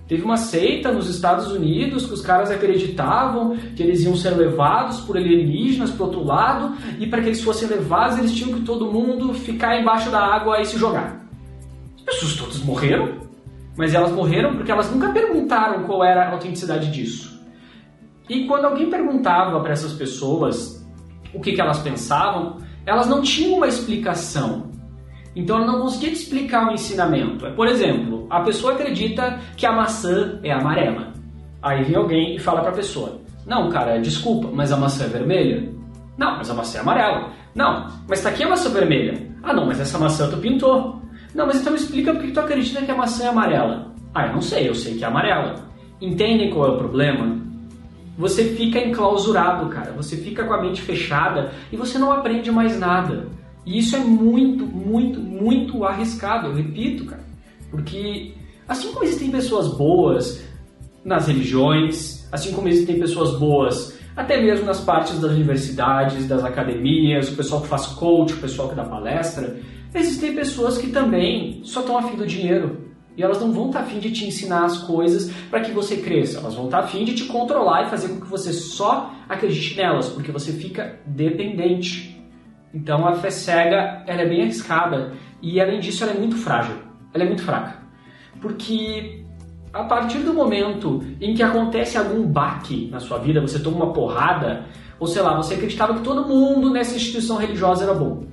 Teve 0.07 0.23
uma 0.23 0.35
seita 0.35 0.91
nos 0.91 1.09
Estados 1.09 1.51
Unidos 1.51 2.05
que 2.05 2.13
os 2.13 2.21
caras 2.21 2.51
acreditavam 2.51 3.57
que 3.75 3.81
eles 3.81 4.01
iam 4.03 4.15
ser 4.15 4.31
levados 4.31 5.00
por 5.01 5.15
alienígenas 5.15 5.91
para 5.91 6.05
outro 6.05 6.23
lado 6.23 6.75
e 7.00 7.07
para 7.07 7.21
que 7.21 7.29
eles 7.29 7.41
fossem 7.41 7.69
levados 7.69 8.17
eles 8.17 8.33
tinham 8.33 8.53
que 8.53 8.65
todo 8.65 8.91
mundo 8.91 9.33
ficar 9.33 9.79
embaixo 9.79 10.09
da 10.09 10.19
água 10.19 10.61
e 10.61 10.65
se 10.65 10.77
jogar. 10.77 11.25
As 11.97 12.03
pessoas 12.03 12.35
todas 12.35 12.57
morreram, 12.59 13.19
mas 13.77 13.94
elas 13.94 14.11
morreram 14.11 14.55
porque 14.55 14.71
elas 14.71 14.91
nunca 14.91 15.09
perguntaram 15.09 15.83
qual 15.85 16.03
era 16.03 16.25
a 16.27 16.31
autenticidade 16.31 16.91
disso. 16.91 17.41
E 18.29 18.45
quando 18.45 18.65
alguém 18.65 18.89
perguntava 18.89 19.59
para 19.61 19.71
essas 19.71 19.94
pessoas 19.94 20.85
o 21.33 21.39
que, 21.39 21.53
que 21.53 21.61
elas 21.61 21.79
pensavam, 21.79 22.57
elas 22.85 23.07
não 23.07 23.21
tinham 23.21 23.55
uma 23.57 23.67
explicação. 23.67 24.72
Então 25.35 25.57
ela 25.57 25.65
não 25.65 25.81
conseguia 25.81 26.09
te 26.09 26.15
explicar 26.15 26.68
o 26.68 26.74
ensinamento. 26.74 27.50
Por 27.51 27.68
exemplo, 27.68 28.27
a 28.30 28.41
pessoa 28.41 28.74
acredita 28.74 29.39
que 29.57 29.65
a 29.65 29.71
maçã 29.71 30.39
é 30.44 30.51
amarela. 30.51 31.13
Aí 31.62 31.83
vem 31.83 31.95
alguém 31.95 32.35
e 32.35 32.39
fala 32.39 32.62
para 32.62 32.71
a 32.71 32.75
pessoa: 32.75 33.19
Não, 33.45 33.69
cara, 33.69 34.00
desculpa, 34.00 34.50
mas 34.53 34.71
a 34.71 34.77
maçã 34.77 35.06
é 35.06 35.07
vermelha? 35.07 35.71
Não, 36.18 36.38
mas 36.38 36.50
a 36.50 36.53
maçã 36.53 36.77
é 36.77 36.81
amarela. 36.81 37.31
Não, 37.56 37.88
mas 38.07 38.21
tá 38.21 38.30
aqui 38.30 38.44
a 38.44 38.50
maçã 38.50 38.69
vermelha. 38.69 39.27
Ah, 39.41 39.53
não, 39.53 39.65
mas 39.65 39.80
essa 39.80 39.97
maçã 39.97 40.30
tu 40.30 40.38
pintou. 40.38 41.01
Não, 41.33 41.47
mas 41.47 41.59
então 41.59 41.74
me 41.74 41.79
explica 41.79 42.13
por 42.13 42.21
que 42.21 42.31
tu 42.31 42.39
acredita 42.39 42.81
que 42.81 42.91
a 42.91 42.95
maçã 42.95 43.25
é 43.25 43.27
amarela. 43.27 43.91
Ah, 44.13 44.27
eu 44.27 44.33
não 44.33 44.41
sei, 44.41 44.69
eu 44.69 44.75
sei 44.75 44.95
que 44.95 45.03
é 45.03 45.07
amarela. 45.07 45.56
Entendem 46.00 46.51
qual 46.51 46.68
é 46.68 46.71
o 46.75 46.77
problema? 46.77 47.41
Você 48.18 48.44
fica 48.56 48.79
enclausurado, 48.79 49.68
cara. 49.69 49.91
Você 49.94 50.18
fica 50.18 50.44
com 50.44 50.53
a 50.53 50.62
mente 50.62 50.81
fechada 50.81 51.51
e 51.71 51.77
você 51.77 51.97
não 51.97 52.12
aprende 52.12 52.51
mais 52.51 52.77
nada. 52.79 53.27
E 53.65 53.77
isso 53.77 53.95
é 53.95 54.00
muito, 54.00 54.65
muito, 54.65 55.19
muito 55.19 55.83
arriscado, 55.83 56.48
eu 56.48 56.54
repito, 56.54 57.06
cara. 57.06 57.24
Porque 57.69 58.33
assim 58.68 58.92
como 58.92 59.04
existem 59.04 59.31
pessoas 59.31 59.68
boas 59.69 60.44
nas 61.04 61.27
religiões, 61.27 62.27
assim 62.31 62.51
como 62.54 62.68
existem 62.68 63.00
pessoas 63.00 63.38
boas 63.39 63.98
até 64.15 64.39
mesmo 64.39 64.65
nas 64.65 64.80
partes 64.80 65.19
das 65.19 65.31
universidades, 65.31 66.27
das 66.27 66.44
academias, 66.44 67.30
o 67.30 67.36
pessoal 67.36 67.62
que 67.62 67.68
faz 67.68 67.88
coach, 67.88 68.33
o 68.33 68.38
pessoal 68.38 68.69
que 68.69 68.75
dá 68.75 68.83
palestra, 68.83 69.60
existem 69.94 70.36
pessoas 70.36 70.77
que 70.77 70.88
também 70.92 71.62
só 71.63 71.80
estão 71.81 71.98
afim 71.98 72.15
do 72.15 72.25
dinheiro. 72.25 72.83
E 73.15 73.21
elas 73.21 73.39
não 73.39 73.51
vão 73.51 73.68
estar 73.68 73.81
afim 73.81 74.00
de 74.00 74.12
te 74.12 74.25
ensinar 74.25 74.65
as 74.65 74.80
coisas 74.80 75.31
para 75.50 75.62
que 75.62 75.71
você 75.71 75.98
cresça. 75.98 76.39
Elas 76.39 76.56
vão 76.56 76.65
estar 76.65 76.80
afim 76.80 77.06
de 77.06 77.13
te 77.13 77.25
controlar 77.25 77.83
e 77.83 77.89
fazer 77.89 78.10
com 78.10 78.21
que 78.21 78.27
você 78.27 78.51
só 78.51 79.13
acredite 79.30 79.77
nelas, 79.77 80.10
porque 80.10 80.31
você 80.31 80.51
fica 80.51 81.00
dependente. 81.06 82.12
Então 82.73 83.07
a 83.07 83.13
fé 83.13 83.29
cega 83.29 84.03
ela 84.07 84.21
é 84.21 84.27
bem 84.27 84.41
arriscada 84.41 85.13
e 85.41 85.61
além 85.61 85.79
disso 85.79 86.03
ela 86.03 86.13
é 86.13 86.17
muito 86.17 86.35
frágil, 86.35 86.75
ela 87.13 87.23
é 87.23 87.27
muito 87.27 87.43
fraca. 87.43 87.83
Porque 88.41 89.23
a 89.71 89.83
partir 89.83 90.19
do 90.19 90.33
momento 90.33 91.03
em 91.19 91.33
que 91.33 91.43
acontece 91.43 91.97
algum 91.97 92.25
baque 92.25 92.89
na 92.91 92.99
sua 92.99 93.17
vida, 93.19 93.41
você 93.41 93.59
toma 93.59 93.77
uma 93.77 93.93
porrada, 93.93 94.65
ou 94.99 95.07
sei 95.07 95.21
lá, 95.21 95.35
você 95.35 95.55
acreditava 95.55 95.95
que 95.95 96.01
todo 96.01 96.27
mundo 96.27 96.69
nessa 96.69 96.95
instituição 96.95 97.37
religiosa 97.37 97.83
era 97.83 97.93
bom. 97.93 98.23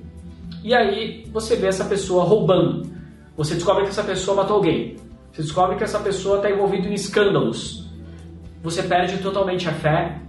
E 0.63 0.73
aí 0.73 1.25
você 1.31 1.55
vê 1.55 1.67
essa 1.67 1.85
pessoa 1.85 2.23
roubando. 2.23 2.89
Você 3.35 3.55
descobre 3.55 3.83
que 3.83 3.89
essa 3.89 4.03
pessoa 4.03 4.37
matou 4.37 4.57
alguém. 4.57 4.95
Você 5.31 5.41
descobre 5.41 5.75
que 5.75 5.83
essa 5.83 5.99
pessoa 5.99 6.37
está 6.37 6.51
envolvida 6.51 6.87
em 6.87 6.93
escândalos. 6.93 7.89
Você 8.61 8.83
perde 8.83 9.17
totalmente 9.17 9.67
a 9.67 9.73
fé 9.73 10.21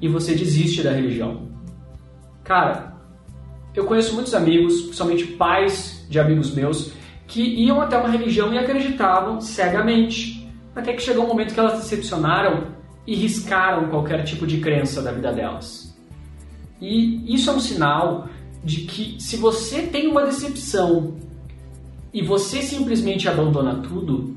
e 0.00 0.06
você 0.06 0.34
desiste 0.34 0.82
da 0.82 0.92
religião. 0.92 1.48
Cara, 2.44 2.91
eu 3.74 3.84
conheço 3.84 4.14
muitos 4.14 4.34
amigos, 4.34 4.82
principalmente 4.82 5.26
pais 5.26 6.04
de 6.08 6.18
amigos 6.18 6.54
meus, 6.54 6.92
que 7.26 7.42
iam 7.42 7.80
até 7.80 7.96
uma 7.96 8.08
religião 8.08 8.52
e 8.52 8.58
acreditavam 8.58 9.40
cegamente. 9.40 10.46
Até 10.74 10.92
que 10.92 11.02
chegou 11.02 11.24
um 11.24 11.28
momento 11.28 11.54
que 11.54 11.60
elas 11.60 11.80
decepcionaram 11.80 12.68
e 13.06 13.14
riscaram 13.14 13.88
qualquer 13.88 14.22
tipo 14.24 14.46
de 14.46 14.60
crença 14.60 15.02
da 15.02 15.12
vida 15.12 15.32
delas. 15.32 15.96
E 16.80 17.34
isso 17.34 17.50
é 17.50 17.52
um 17.54 17.60
sinal 17.60 18.28
de 18.62 18.82
que 18.82 19.16
se 19.20 19.36
você 19.36 19.82
tem 19.82 20.08
uma 20.08 20.24
decepção 20.24 21.16
e 22.12 22.22
você 22.22 22.62
simplesmente 22.62 23.28
abandona 23.28 23.76
tudo, 23.76 24.36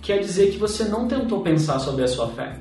quer 0.00 0.18
dizer 0.18 0.50
que 0.50 0.58
você 0.58 0.84
não 0.84 1.06
tentou 1.06 1.40
pensar 1.40 1.78
sobre 1.78 2.04
a 2.04 2.08
sua 2.08 2.28
fé. 2.28 2.58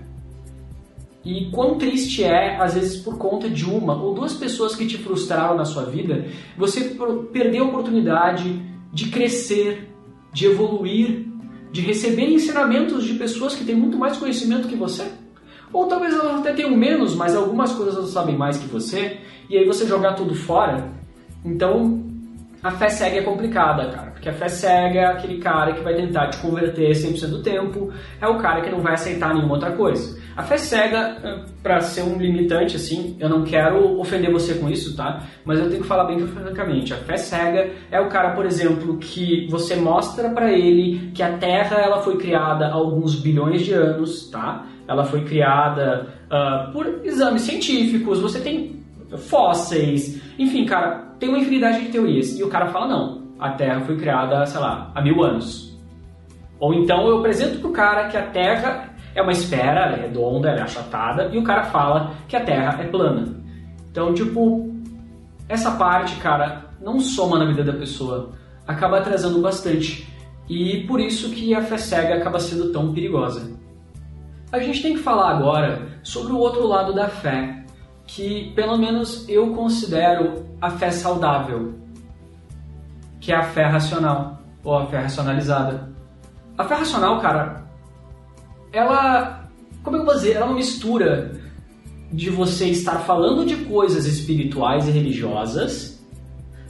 E 1.26 1.50
quão 1.52 1.78
triste 1.78 2.24
é, 2.24 2.58
às 2.62 2.74
vezes, 2.74 2.98
por 3.02 3.18
conta 3.18 3.50
de 3.50 3.64
uma 3.64 3.96
ou 3.96 4.14
duas 4.14 4.34
pessoas 4.34 4.76
que 4.76 4.86
te 4.86 4.98
frustraram 4.98 5.56
na 5.56 5.64
sua 5.64 5.86
vida, 5.86 6.26
você 6.58 6.96
perder 7.32 7.60
a 7.60 7.64
oportunidade 7.64 8.62
de 8.92 9.10
crescer, 9.10 9.90
de 10.34 10.48
evoluir, 10.48 11.26
de 11.72 11.82
receber 11.82 12.30
ensinamentos 12.30 13.06
de 13.06 13.14
pessoas 13.14 13.56
que 13.56 13.64
têm 13.64 13.76
muito 13.76 13.98
mais 13.98 14.18
conhecimento 14.18 14.68
que 14.68 14.76
você. 14.76 15.12
Ou 15.72 15.88
talvez 15.88 16.14
elas 16.14 16.42
até 16.42 16.54
tenham 16.54 16.76
menos, 16.76 17.16
mas 17.16 17.36
algumas 17.36 17.72
coisas 17.72 17.96
elas 17.96 18.10
sabem 18.10 18.38
mais 18.38 18.58
que 18.58 18.68
você, 18.68 19.18
e 19.50 19.58
aí 19.58 19.66
você 19.66 19.88
jogar 19.88 20.14
tudo 20.14 20.36
fora. 20.36 20.92
Então, 21.44 22.04
a 22.62 22.72
fé 22.72 22.90
cega 22.90 23.18
é 23.18 23.22
complicada, 23.24 23.90
cara. 23.90 24.12
Porque 24.12 24.30
a 24.30 24.34
fé 24.34 24.48
cega 24.48 25.00
é 25.00 25.06
aquele 25.06 25.40
cara 25.40 25.74
que 25.74 25.82
vai 25.82 25.96
tentar 25.96 26.28
te 26.28 26.38
converter 26.38 26.92
100% 26.92 27.28
do 27.28 27.42
tempo, 27.42 27.92
é 28.22 28.28
o 28.28 28.38
cara 28.38 28.62
que 28.62 28.70
não 28.70 28.82
vai 28.82 28.94
aceitar 28.94 29.34
nenhuma 29.34 29.56
outra 29.56 29.72
coisa. 29.72 30.22
A 30.36 30.42
fé 30.42 30.58
cega, 30.58 31.18
eh, 31.24 31.46
para 31.62 31.80
ser 31.82 32.02
um 32.02 32.18
limitante, 32.18 32.76
assim, 32.76 33.16
eu 33.20 33.30
não 33.30 33.44
quero 33.44 34.00
ofender 34.00 34.32
você 34.32 34.56
com 34.56 34.68
isso, 34.68 34.96
tá? 34.96 35.22
Mas 35.46 35.60
eu 35.60 35.70
tenho 35.70 35.82
que 35.82 35.88
falar 35.88 36.06
bem 36.06 36.20
francamente. 36.28 36.94
A 36.94 36.98
fé 36.98 37.18
cega 37.18 37.72
é 37.92 38.00
o 38.00 38.10
cara, 38.10 38.32
por 38.32 38.46
exemplo, 38.46 38.98
que 38.98 39.48
você 39.50 39.76
mostra 39.76 40.30
para 40.30 40.52
ele 40.52 41.12
que 41.14 41.22
a 41.22 41.38
Terra 41.38 41.78
ela 41.78 42.02
foi 42.02 42.18
criada 42.18 42.66
há 42.66 42.74
alguns 42.74 43.16
bilhões 43.16 43.62
de 43.62 43.74
anos, 43.74 44.30
tá? 44.32 44.66
Ela 44.88 45.06
foi 45.06 45.24
criada 45.24 46.08
uh, 46.26 46.72
por 46.74 47.02
exames 47.04 47.44
científicos, 47.44 48.20
você 48.20 48.40
tem 48.40 48.84
fósseis, 49.16 50.20
enfim, 50.40 50.66
cara, 50.66 51.14
tem 51.20 51.30
uma 51.30 51.38
infinidade 51.38 51.82
de 51.82 51.90
teorias. 51.90 52.40
E 52.40 52.44
o 52.44 52.50
cara 52.50 52.68
fala, 52.68 52.88
não, 52.88 53.24
a 53.40 53.52
Terra 53.52 53.82
foi 53.82 53.98
criada, 53.98 54.46
sei 54.46 54.60
lá, 54.60 54.92
há 54.96 55.02
mil 55.02 55.24
anos. 55.24 55.78
Ou 56.60 56.74
então 56.74 57.08
eu 57.08 57.20
apresento 57.20 57.60
pro 57.60 57.72
cara 57.72 58.08
que 58.08 58.18
a 58.18 58.24
Terra 58.24 58.93
é 59.16 59.22
uma 59.22 59.32
esfera, 59.32 59.92
é 59.92 60.02
redonda, 60.02 60.50
é 60.50 60.62
achatada, 60.62 61.30
e 61.32 61.38
o 61.38 61.44
cara 61.44 61.66
fala 61.66 62.14
que 62.28 62.36
a 62.36 62.44
Terra 62.44 62.82
é 62.82 62.88
plana. 62.88 63.36
Então, 63.92 64.14
tipo, 64.14 64.74
essa 65.48 65.72
parte, 65.72 66.16
cara, 66.18 66.66
não 66.82 67.00
soma 67.00 67.38
na 67.38 67.46
vida 67.46 67.64
da 67.64 67.74
pessoa, 67.74 68.32
acaba 68.68 69.00
atrasando 69.00 69.42
bastante. 69.42 70.12
E 70.50 70.86
por 70.88 71.00
isso 71.00 71.30
que 71.32 71.54
a 71.54 71.62
fé 71.62 71.78
cega 71.78 72.16
acaba 72.16 72.40
sendo 72.40 72.72
tão 72.72 72.94
perigosa. 72.94 73.52
A 74.52 74.60
gente 74.60 74.82
tem 74.82 74.94
que 74.94 75.00
falar 75.00 75.30
agora 75.30 75.88
sobre 76.04 76.34
o 76.34 76.38
outro 76.38 76.68
lado 76.68 76.94
da 76.94 77.08
fé, 77.08 77.64
que, 78.06 78.52
pelo 78.54 78.78
menos, 78.78 79.28
eu 79.30 79.54
considero 79.54 80.46
a 80.62 80.70
fé 80.70 80.92
saudável, 80.92 81.74
que 83.20 83.32
é 83.32 83.36
a 83.36 83.44
fé 83.44 83.64
racional 83.64 84.42
ou 84.64 84.78
a 84.78 84.86
fé 84.88 85.00
racionalizada. 85.00 85.90
A 86.58 86.64
fé 86.66 86.76
racional, 86.76 87.20
cara, 87.20 87.63
ela, 88.74 89.48
como 89.84 89.98
eu 89.98 90.04
vou 90.04 90.16
dizer, 90.16 90.32
ela 90.32 90.48
é 90.48 90.50
uma 90.50 90.56
mistura 90.56 91.40
de 92.12 92.30
você 92.32 92.66
estar 92.66 93.00
falando 93.00 93.46
de 93.46 93.58
coisas 93.66 94.06
espirituais 94.08 94.88
e 94.88 94.92
religiosas, 94.92 96.04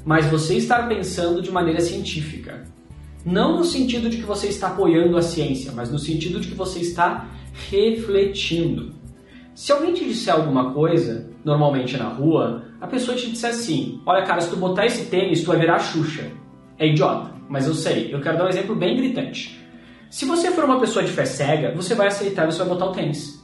mas 0.05 0.25
você 0.25 0.57
estar 0.57 0.87
pensando 0.89 1.41
de 1.41 1.49
maneira 1.49 1.79
científica. 1.79 2.65
Não 3.25 3.57
no 3.57 3.63
sentido 3.63 4.09
de 4.09 4.17
que 4.17 4.23
você 4.23 4.47
está 4.47 4.67
apoiando 4.67 5.15
a 5.17 5.21
ciência, 5.21 5.71
mas 5.73 5.89
no 5.89 5.97
sentido 5.97 6.41
de 6.41 6.49
que 6.49 6.55
você 6.55 6.79
está 6.79 7.25
refletindo. 7.71 8.93
Se 9.55 9.71
alguém 9.71 9.93
te 9.93 10.03
disser 10.03 10.33
alguma 10.33 10.73
coisa, 10.73 11.29
normalmente 11.43 11.95
na 11.95 12.09
rua, 12.09 12.65
a 12.81 12.87
pessoa 12.87 13.15
te 13.15 13.29
disser 13.31 13.51
assim: 13.51 14.01
Olha, 14.05 14.25
cara, 14.25 14.41
se 14.41 14.49
tu 14.49 14.57
botar 14.57 14.85
esse 14.85 15.05
tênis, 15.05 15.41
tu 15.41 15.47
vai 15.47 15.59
virar 15.59 15.79
Xuxa. 15.79 16.29
É 16.77 16.87
idiota, 16.87 17.31
mas 17.47 17.65
eu 17.65 17.73
sei. 17.73 18.13
Eu 18.13 18.19
quero 18.19 18.37
dar 18.37 18.45
um 18.45 18.49
exemplo 18.49 18.75
bem 18.75 18.97
gritante. 18.97 19.62
Se 20.13 20.25
você 20.25 20.51
for 20.51 20.65
uma 20.65 20.79
pessoa 20.79 21.03
de 21.03 21.11
fé 21.11 21.25
cega, 21.25 21.73
você 21.75 21.95
vai 21.95 22.05
aceitar 22.05 22.47
e 22.47 22.51
você 22.51 22.59
vai 22.59 22.67
botar 22.67 22.85
o 22.85 22.91
tênis. 22.91 23.43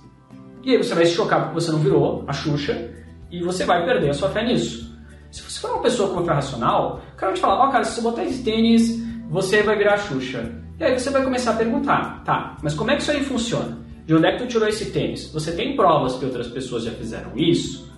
E 0.64 0.70
aí 0.70 0.78
você 0.78 0.94
vai 0.94 1.04
se 1.04 1.14
chocar 1.14 1.46
porque 1.46 1.56
você 1.56 1.72
não 1.72 1.80
virou 1.80 2.24
a 2.28 2.32
Xuxa 2.32 2.92
e 3.32 3.42
você 3.42 3.66
vai 3.66 3.84
perder 3.84 4.12
a 4.12 4.14
sua 4.14 4.30
fé 4.30 4.46
nisso. 4.46 4.96
Se 5.32 5.42
você 5.42 5.60
for 5.60 5.72
uma 5.72 5.82
pessoa 5.82 6.14
com 6.14 6.24
fé 6.24 6.32
racional, 6.32 7.02
o 7.12 7.16
cara 7.16 7.32
vai 7.32 7.34
te 7.34 7.42
falar: 7.42 7.56
Ó, 7.56 7.68
oh, 7.68 7.72
cara, 7.72 7.84
se 7.84 7.96
você 7.96 8.02
botar 8.02 8.24
esse 8.24 8.44
tênis, 8.44 9.02
você 9.32 9.64
vai 9.64 9.80
virar 9.80 9.98
Xuxa. 9.98 10.48
E 10.80 10.84
aí 10.84 11.00
você 11.00 11.10
vai 11.10 11.24
começar 11.24 11.54
a 11.54 11.56
perguntar: 11.56 12.24
Tá, 12.24 12.56
mas 12.62 12.76
como 12.76 12.92
é 12.92 12.96
que 12.96 13.02
isso 13.02 13.12
aí 13.14 13.24
funciona? 13.24 13.76
De 14.06 14.14
onde 14.14 14.28
é 14.28 14.34
que 14.34 14.44
tu 14.44 14.48
tirou 14.48 14.68
esse 14.68 14.92
tênis? 14.92 15.32
Você 15.34 15.54
tem 15.54 15.76
provas 15.76 16.18
que 16.18 16.26
outras 16.26 16.50
pessoas 16.50 16.84
já 16.84 16.92
fizeram 16.92 17.32
isso? 17.36 17.92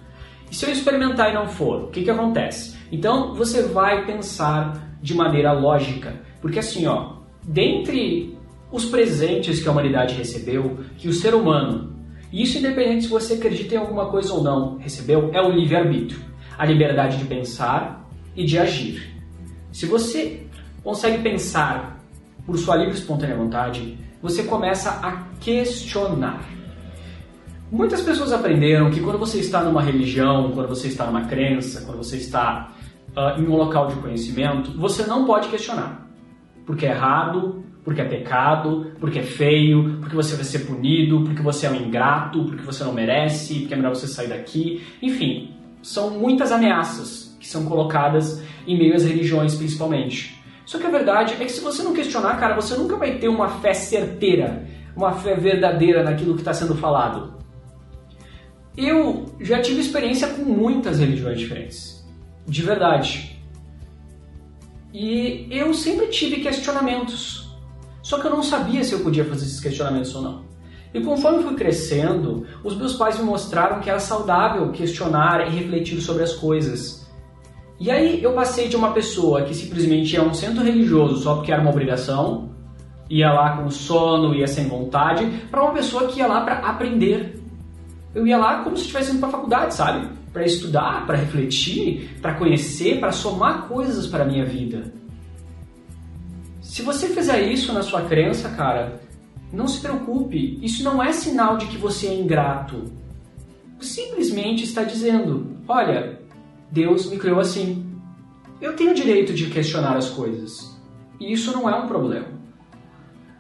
E 0.50 0.56
se 0.56 0.66
eu 0.66 0.72
experimentar 0.72 1.30
e 1.30 1.34
não 1.34 1.50
for, 1.50 1.84
o 1.84 1.88
que, 1.88 2.04
que 2.04 2.10
acontece? 2.10 2.78
Então 2.90 3.36
você 3.36 3.64
vai 3.64 4.06
pensar 4.06 4.96
de 5.02 5.14
maneira 5.14 5.52
lógica. 5.52 6.22
Porque 6.40 6.60
assim, 6.60 6.88
ó, 6.88 7.18
dentre 7.44 8.40
os 8.72 8.86
presentes 8.86 9.62
que 9.62 9.68
a 9.68 9.72
humanidade 9.72 10.16
recebeu, 10.16 10.80
que 10.98 11.08
o 11.08 11.14
ser 11.14 11.34
humano, 11.34 11.92
e 12.32 12.44
isso 12.44 12.58
independente 12.58 13.04
se 13.04 13.10
você 13.10 13.34
acredita 13.34 13.76
em 13.76 13.78
alguma 13.78 14.08
coisa 14.10 14.34
ou 14.34 14.42
não, 14.42 14.78
recebeu, 14.78 15.30
é 15.34 15.42
o 15.42 15.52
livre-arbítrio. 15.52 16.22
A 16.58 16.66
liberdade 16.66 17.18
de 17.18 17.26
pensar 17.26 18.10
e 18.36 18.46
de 18.46 18.58
agir. 18.58 19.12
Se 19.72 19.86
você 19.86 20.46
consegue 20.84 21.22
pensar 21.22 22.00
por 22.46 22.58
sua 22.58 22.76
livre 22.76 22.94
e 22.94 22.98
espontânea 22.98 23.36
vontade, 23.36 23.98
você 24.22 24.44
começa 24.44 24.92
a 25.02 25.24
questionar. 25.40 26.44
Muitas 27.72 28.02
pessoas 28.02 28.32
aprenderam 28.32 28.92
que 28.92 29.00
quando 29.00 29.18
você 29.18 29.40
está 29.40 29.64
numa 29.64 29.82
religião, 29.82 30.52
quando 30.52 30.68
você 30.68 30.88
está 30.88 31.06
numa 31.06 31.26
crença, 31.26 31.82
quando 31.86 31.98
você 31.98 32.18
está 32.18 32.74
uh, 33.16 33.40
em 33.40 33.48
um 33.48 33.56
local 33.56 33.88
de 33.88 33.96
conhecimento, 33.96 34.78
você 34.78 35.06
não 35.06 35.26
pode 35.26 35.48
questionar. 35.48 36.08
Porque 36.66 36.86
é 36.86 36.92
errado, 36.92 37.64
porque 37.84 38.02
é 38.02 38.06
pecado, 38.06 38.92
porque 39.00 39.20
é 39.20 39.24
feio, 39.24 39.98
porque 40.00 40.16
você 40.16 40.36
vai 40.36 40.44
ser 40.44 40.60
punido, 40.60 41.24
porque 41.24 41.42
você 41.42 41.66
é 41.66 41.72
um 41.72 41.76
ingrato, 41.76 42.46
porque 42.46 42.64
você 42.64 42.84
não 42.84 42.94
merece, 42.94 43.60
porque 43.60 43.74
é 43.74 43.78
melhor 43.78 43.96
você 43.96 44.08
sair 44.08 44.28
daqui. 44.28 44.84
Enfim, 45.02 45.56
são 45.82 46.12
muitas 46.12 46.52
ameaças 46.52 47.36
que 47.40 47.48
são 47.48 47.66
colocadas 47.66 48.44
em 48.68 48.78
meio 48.78 48.96
às 48.96 49.04
religiões, 49.04 49.56
principalmente. 49.56 50.40
Só 50.66 50.78
que 50.78 50.86
a 50.86 50.92
verdade 50.92 51.34
é 51.34 51.46
que 51.46 51.52
se 51.52 51.60
você 51.60 51.82
não 51.82 51.94
questionar, 51.94 52.40
cara, 52.40 52.56
você 52.56 52.76
nunca 52.76 52.96
vai 52.96 53.18
ter 53.18 53.28
uma 53.28 53.50
fé 53.50 53.74
certeira, 53.74 54.66
uma 54.96 55.12
fé 55.14 55.36
verdadeira 55.36 56.04
naquilo 56.04 56.36
que 56.36 56.42
está 56.42 56.54
sendo 56.54 56.76
falado. 56.76 57.42
Eu 58.78 59.26
já 59.42 59.60
tive 59.60 59.82
experiência 59.82 60.28
com 60.30 60.44
muitas 60.44 61.00
religiões 61.00 61.40
diferentes, 61.40 62.08
de 62.48 62.62
verdade. 62.62 63.38
E 64.94 65.48
eu 65.50 65.74
sempre 65.74 66.08
tive 66.08 66.38
questionamentos, 66.42 67.51
só 68.12 68.20
que 68.20 68.28
eu 68.28 68.32
não 68.32 68.44
sabia 68.44 68.84
se 68.84 68.92
eu 68.92 69.00
podia 69.00 69.24
fazer 69.24 69.46
esses 69.46 69.62
questionamentos 69.62 70.14
ou 70.14 70.22
não. 70.22 70.42
E 70.94 71.00
conforme 71.00 71.44
fui 71.44 71.56
crescendo, 71.56 72.46
os 72.62 72.76
meus 72.76 72.94
pais 72.96 73.18
me 73.18 73.24
mostraram 73.24 73.80
que 73.80 73.90
era 73.90 74.02
saudável 74.02 74.70
questionar 74.74 75.48
e 75.48 75.56
refletir 75.56 76.02
sobre 76.02 76.22
as 76.22 76.34
coisas. 76.34 77.10
E 77.80 77.90
aí 77.90 78.22
eu 78.22 78.34
passei 78.34 78.68
de 78.68 78.76
uma 78.76 78.92
pessoa 78.92 79.44
que 79.44 79.56
simplesmente 79.56 80.14
ia 80.14 80.20
a 80.20 80.26
um 80.26 80.34
centro 80.34 80.62
religioso 80.62 81.24
só 81.24 81.36
porque 81.36 81.54
era 81.54 81.62
uma 81.62 81.72
obrigação, 81.72 82.50
ia 83.10 83.32
lá 83.32 83.56
com 83.56 83.70
sono, 83.70 84.36
ia 84.36 84.46
sem 84.46 84.68
vontade, 84.68 85.26
para 85.50 85.64
uma 85.64 85.72
pessoa 85.72 86.10
que 86.10 86.20
ia 86.20 86.28
lá 86.28 86.42
para 86.42 86.56
aprender. 86.56 87.42
Eu 88.14 88.28
ia 88.28 88.38
lá 88.38 88.62
como 88.62 88.76
se 88.76 88.82
estivesse 88.82 89.12
indo 89.12 89.22
para 89.22 89.30
a 89.30 89.32
faculdade, 89.32 89.74
sabe? 89.74 90.06
Para 90.34 90.44
estudar, 90.44 91.08
para 91.08 91.16
refletir, 91.16 92.20
para 92.22 92.34
conhecer, 92.34 93.00
para 93.00 93.14
somar 93.14 93.70
coisas 93.70 94.06
para 94.06 94.26
a 94.26 94.28
minha 94.28 94.44
vida. 94.44 95.00
Se 96.72 96.84
você 96.84 97.10
fizer 97.10 97.52
isso 97.52 97.74
na 97.74 97.84
sua 97.84 98.04
crença, 98.04 98.48
cara, 98.48 99.02
não 99.52 99.68
se 99.68 99.82
preocupe, 99.82 100.58
isso 100.62 100.86
não 100.86 101.04
é 101.04 101.12
sinal 101.12 101.58
de 101.58 101.66
que 101.66 101.76
você 101.76 102.08
é 102.08 102.14
ingrato. 102.14 102.86
Simplesmente 103.82 104.64
está 104.64 104.82
dizendo: 104.82 105.58
olha, 105.68 106.22
Deus 106.72 107.10
me 107.10 107.18
criou 107.18 107.42
assim. 107.42 107.86
Eu 108.62 108.74
tenho 108.74 108.92
o 108.92 108.96
direito 108.96 109.34
de 109.34 109.50
questionar 109.50 109.98
as 109.98 110.12
coisas. 110.12 110.80
E 111.20 111.34
isso 111.34 111.52
não 111.52 111.70
é 111.70 111.76
um 111.76 111.88
problema. 111.88 112.30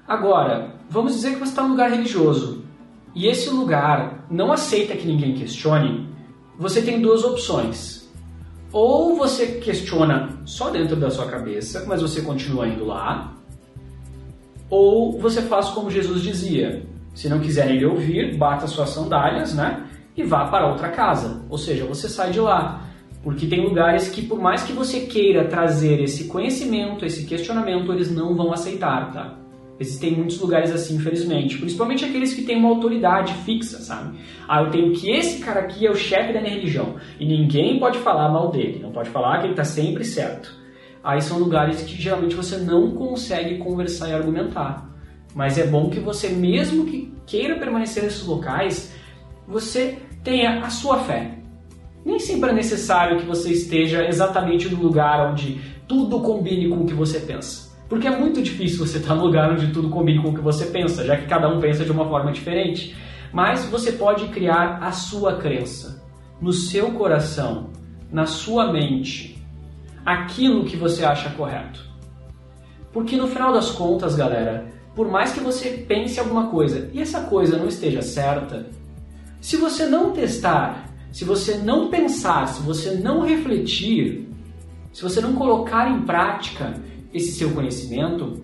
Agora, 0.05 0.75
vamos 0.89 1.13
dizer 1.13 1.31
que 1.31 1.39
você 1.39 1.51
está 1.51 1.61
em 1.61 1.67
um 1.67 1.69
lugar 1.69 1.89
religioso 1.89 2.65
e 3.15 3.27
esse 3.27 3.49
lugar 3.49 4.25
não 4.29 4.51
aceita 4.51 4.97
que 4.97 5.07
ninguém 5.07 5.35
questione. 5.35 6.09
Você 6.59 6.81
tem 6.81 6.99
duas 6.99 7.23
opções. 7.23 8.00
Ou 8.73 9.17
você 9.17 9.59
questiona 9.59 10.29
só 10.45 10.69
dentro 10.69 10.95
da 10.95 11.09
sua 11.09 11.25
cabeça, 11.25 11.85
mas 11.87 12.01
você 12.01 12.21
continua 12.21 12.67
indo 12.67 12.85
lá. 12.85 13.33
Ou 14.69 15.19
você 15.19 15.41
faz 15.41 15.69
como 15.69 15.91
Jesus 15.91 16.21
dizia: 16.21 16.83
se 17.13 17.27
não 17.27 17.39
quiserem 17.39 17.77
lhe 17.77 17.85
ouvir, 17.85 18.37
bata 18.37 18.67
suas 18.67 18.89
sandálias, 18.89 19.53
né? 19.53 19.87
E 20.15 20.23
vá 20.23 20.45
para 20.45 20.67
outra 20.67 20.89
casa. 20.89 21.45
Ou 21.49 21.57
seja, 21.57 21.85
você 21.85 22.07
sai 22.07 22.31
de 22.31 22.39
lá. 22.39 22.87
Porque 23.23 23.45
tem 23.45 23.63
lugares 23.63 24.09
que, 24.09 24.21
por 24.23 24.39
mais 24.39 24.63
que 24.63 24.73
você 24.73 25.01
queira 25.01 25.47
trazer 25.47 26.01
esse 26.01 26.25
conhecimento, 26.25 27.05
esse 27.05 27.25
questionamento, 27.25 27.91
eles 27.91 28.09
não 28.09 28.35
vão 28.35 28.51
aceitar, 28.51 29.11
tá? 29.11 29.40
Existem 29.81 30.11
muitos 30.15 30.39
lugares 30.39 30.71
assim, 30.71 30.95
infelizmente. 30.95 31.57
Principalmente 31.57 32.05
aqueles 32.05 32.33
que 32.33 32.43
têm 32.43 32.57
uma 32.57 32.69
autoridade 32.69 33.33
fixa, 33.45 33.79
sabe? 33.79 34.17
Ah, 34.47 34.61
eu 34.61 34.69
tenho 34.69 34.93
que 34.93 35.09
esse 35.09 35.39
cara 35.39 35.61
aqui 35.61 35.85
é 35.85 35.91
o 35.91 35.95
chefe 35.95 36.31
da 36.31 36.39
minha 36.39 36.53
religião. 36.53 36.95
E 37.19 37.25
ninguém 37.25 37.79
pode 37.79 37.97
falar 37.99 38.29
mal 38.29 38.49
dele. 38.51 38.79
Não 38.81 38.91
pode 38.91 39.09
falar 39.09 39.39
que 39.39 39.45
ele 39.45 39.53
está 39.53 39.63
sempre 39.63 40.05
certo. 40.05 40.55
Aí 41.03 41.21
são 41.21 41.39
lugares 41.39 41.81
que 41.81 41.99
geralmente 41.99 42.35
você 42.35 42.57
não 42.57 42.91
consegue 42.91 43.57
conversar 43.57 44.09
e 44.09 44.13
argumentar. 44.13 44.89
Mas 45.35 45.57
é 45.57 45.65
bom 45.65 45.89
que 45.89 45.99
você, 45.99 46.29
mesmo 46.29 46.85
que 46.85 47.13
queira 47.25 47.57
permanecer 47.57 48.03
nesses 48.03 48.25
locais, 48.25 48.93
você 49.47 49.97
tenha 50.23 50.59
a 50.59 50.69
sua 50.69 50.99
fé 50.99 51.41
nem 52.03 52.19
sempre 52.19 52.49
é 52.49 52.53
necessário 52.53 53.19
que 53.19 53.25
você 53.25 53.51
esteja 53.51 54.07
exatamente 54.07 54.67
no 54.69 54.81
lugar 54.81 55.31
onde 55.31 55.61
tudo 55.87 56.19
combine 56.21 56.69
com 56.69 56.83
o 56.83 56.85
que 56.85 56.93
você 56.93 57.19
pensa. 57.19 57.70
Porque 57.91 58.07
é 58.07 58.17
muito 58.17 58.41
difícil 58.41 58.87
você 58.87 58.99
estar 58.99 59.15
no 59.15 59.25
lugar 59.25 59.51
onde 59.51 59.67
tudo 59.67 59.89
combine 59.89 60.23
com 60.23 60.29
o 60.29 60.33
que 60.33 60.39
você 60.39 60.67
pensa, 60.67 61.03
já 61.03 61.17
que 61.17 61.27
cada 61.27 61.49
um 61.49 61.59
pensa 61.59 61.83
de 61.83 61.91
uma 61.91 62.07
forma 62.07 62.31
diferente. 62.31 62.95
Mas 63.33 63.65
você 63.65 63.91
pode 63.91 64.29
criar 64.29 64.77
a 64.81 64.93
sua 64.93 65.35
crença, 65.35 66.01
no 66.39 66.53
seu 66.53 66.93
coração, 66.93 67.69
na 68.09 68.25
sua 68.25 68.71
mente, 68.71 69.45
aquilo 70.05 70.63
que 70.63 70.77
você 70.77 71.03
acha 71.03 71.31
correto. 71.31 71.85
Porque 72.93 73.17
no 73.17 73.27
final 73.27 73.51
das 73.51 73.71
contas, 73.71 74.15
galera, 74.15 74.69
por 74.95 75.09
mais 75.11 75.33
que 75.33 75.41
você 75.41 75.71
pense 75.85 76.17
alguma 76.17 76.47
coisa 76.47 76.89
e 76.93 77.01
essa 77.01 77.25
coisa 77.25 77.57
não 77.57 77.67
esteja 77.67 78.01
certa, 78.01 78.67
se 79.41 79.57
você 79.57 79.85
não 79.85 80.11
testar 80.11 80.91
se 81.11 81.25
você 81.25 81.57
não 81.57 81.89
pensar, 81.89 82.47
se 82.47 82.61
você 82.61 82.91
não 82.91 83.19
refletir, 83.19 84.29
se 84.93 85.03
você 85.03 85.19
não 85.19 85.33
colocar 85.33 85.91
em 85.91 86.03
prática 86.03 86.73
esse 87.13 87.33
seu 87.33 87.51
conhecimento, 87.51 88.41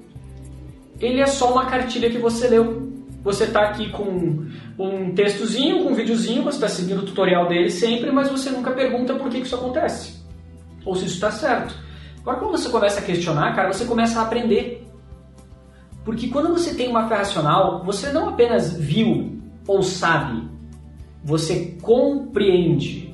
ele 0.99 1.21
é 1.21 1.27
só 1.27 1.51
uma 1.51 1.65
cartilha 1.65 2.09
que 2.09 2.17
você 2.17 2.47
leu. 2.47 2.91
Você 3.23 3.43
está 3.43 3.61
aqui 3.61 3.89
com 3.91 4.45
um 4.79 5.13
textozinho, 5.13 5.83
com 5.83 5.91
um 5.91 5.95
videozinho, 5.95 6.43
você 6.43 6.57
está 6.57 6.67
seguindo 6.67 6.99
o 6.99 7.05
tutorial 7.05 7.47
dele 7.47 7.69
sempre, 7.69 8.11
mas 8.11 8.29
você 8.29 8.49
nunca 8.49 8.71
pergunta 8.71 9.15
por 9.15 9.29
que 9.29 9.39
isso 9.39 9.55
acontece. 9.55 10.23
Ou 10.85 10.95
se 10.95 11.05
isso 11.05 11.15
está 11.15 11.31
certo. 11.31 11.75
Agora, 12.21 12.37
quando 12.39 12.51
você 12.57 12.69
começa 12.69 12.99
a 12.99 13.03
questionar, 13.03 13.55
cara, 13.55 13.71
você 13.71 13.85
começa 13.85 14.19
a 14.19 14.23
aprender. 14.23 14.85
Porque 16.05 16.27
quando 16.27 16.49
você 16.49 16.73
tem 16.73 16.87
uma 16.87 17.07
fé 17.09 17.15
racional, 17.15 17.83
você 17.83 18.11
não 18.11 18.29
apenas 18.29 18.73
viu 18.77 19.41
ou 19.67 19.83
sabe, 19.83 20.47
você 21.23 21.77
compreende. 21.81 23.06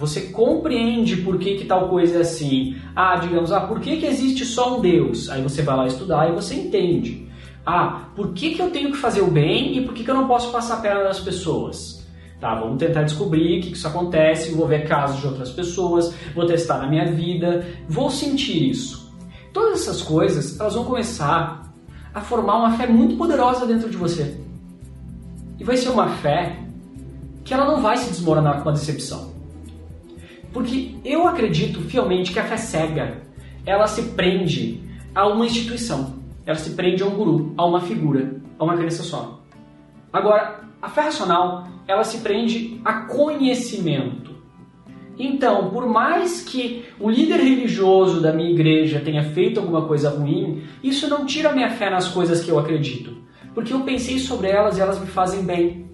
Você 0.00 0.22
compreende 0.22 1.18
por 1.18 1.38
que, 1.38 1.56
que 1.56 1.66
tal 1.66 1.90
coisa 1.90 2.16
é 2.16 2.20
assim. 2.22 2.74
Ah, 2.96 3.16
digamos, 3.16 3.52
ah, 3.52 3.60
por 3.60 3.80
que, 3.80 3.98
que 3.98 4.06
existe 4.06 4.46
só 4.46 4.78
um 4.78 4.80
Deus? 4.80 5.28
Aí 5.28 5.42
você 5.42 5.60
vai 5.60 5.76
lá 5.76 5.86
estudar 5.86 6.30
e 6.30 6.32
você 6.32 6.54
entende. 6.54 7.28
Ah, 7.66 8.08
por 8.16 8.32
que, 8.32 8.54
que 8.54 8.62
eu 8.62 8.70
tenho 8.70 8.90
que 8.90 8.96
fazer 8.96 9.20
o 9.20 9.30
bem 9.30 9.76
e 9.76 9.84
por 9.84 9.92
que, 9.92 10.02
que 10.02 10.10
eu 10.10 10.14
não 10.14 10.26
posso 10.26 10.50
passar 10.50 10.78
a 10.78 10.80
perna 10.80 11.10
pessoas? 11.22 12.02
Tá, 12.40 12.54
vamos 12.54 12.78
tentar 12.78 13.02
descobrir 13.02 13.58
o 13.58 13.62
que 13.62 13.72
isso 13.72 13.86
acontece, 13.86 14.52
vou 14.52 14.66
ver 14.66 14.88
casos 14.88 15.20
de 15.20 15.26
outras 15.26 15.50
pessoas, 15.50 16.14
vou 16.34 16.46
testar 16.46 16.78
na 16.78 16.88
minha 16.88 17.12
vida, 17.12 17.66
vou 17.86 18.10
sentir 18.10 18.70
isso. 18.70 19.12
Todas 19.52 19.82
essas 19.82 20.00
coisas, 20.00 20.58
elas 20.58 20.76
vão 20.76 20.84
começar 20.86 21.70
a 22.14 22.22
formar 22.22 22.56
uma 22.56 22.78
fé 22.78 22.86
muito 22.86 23.16
poderosa 23.16 23.66
dentro 23.66 23.90
de 23.90 23.98
você. 23.98 24.40
E 25.58 25.62
vai 25.62 25.76
ser 25.76 25.90
uma 25.90 26.08
fé 26.08 26.56
que 27.44 27.52
ela 27.52 27.66
não 27.66 27.82
vai 27.82 27.98
se 27.98 28.08
desmoronar 28.08 28.62
com 28.62 28.70
uma 28.70 28.72
decepção. 28.72 29.39
Porque 30.52 30.96
eu 31.04 31.28
acredito 31.28 31.80
fielmente 31.82 32.32
que 32.32 32.38
a 32.38 32.44
fé 32.44 32.56
cega, 32.56 33.22
ela 33.64 33.86
se 33.86 34.02
prende 34.10 34.82
a 35.14 35.28
uma 35.28 35.46
instituição, 35.46 36.16
ela 36.44 36.58
se 36.58 36.70
prende 36.70 37.02
a 37.02 37.06
um 37.06 37.10
guru, 37.10 37.54
a 37.56 37.64
uma 37.64 37.80
figura, 37.80 38.36
a 38.58 38.64
uma 38.64 38.76
crença 38.76 39.02
só. 39.02 39.40
Agora, 40.12 40.60
a 40.82 40.88
fé 40.88 41.02
racional, 41.02 41.68
ela 41.86 42.02
se 42.02 42.18
prende 42.18 42.80
a 42.84 43.02
conhecimento. 43.02 44.30
Então, 45.18 45.70
por 45.70 45.86
mais 45.86 46.40
que 46.40 46.84
o 46.98 47.10
líder 47.10 47.40
religioso 47.40 48.20
da 48.20 48.32
minha 48.32 48.50
igreja 48.50 49.00
tenha 49.00 49.22
feito 49.22 49.60
alguma 49.60 49.86
coisa 49.86 50.10
ruim, 50.10 50.62
isso 50.82 51.08
não 51.08 51.26
tira 51.26 51.52
minha 51.52 51.68
fé 51.68 51.90
nas 51.90 52.08
coisas 52.08 52.42
que 52.42 52.50
eu 52.50 52.58
acredito. 52.58 53.18
Porque 53.54 53.72
eu 53.72 53.80
pensei 53.80 54.18
sobre 54.18 54.48
elas 54.48 54.78
e 54.78 54.80
elas 54.80 54.98
me 54.98 55.06
fazem 55.06 55.44
bem. 55.44 55.90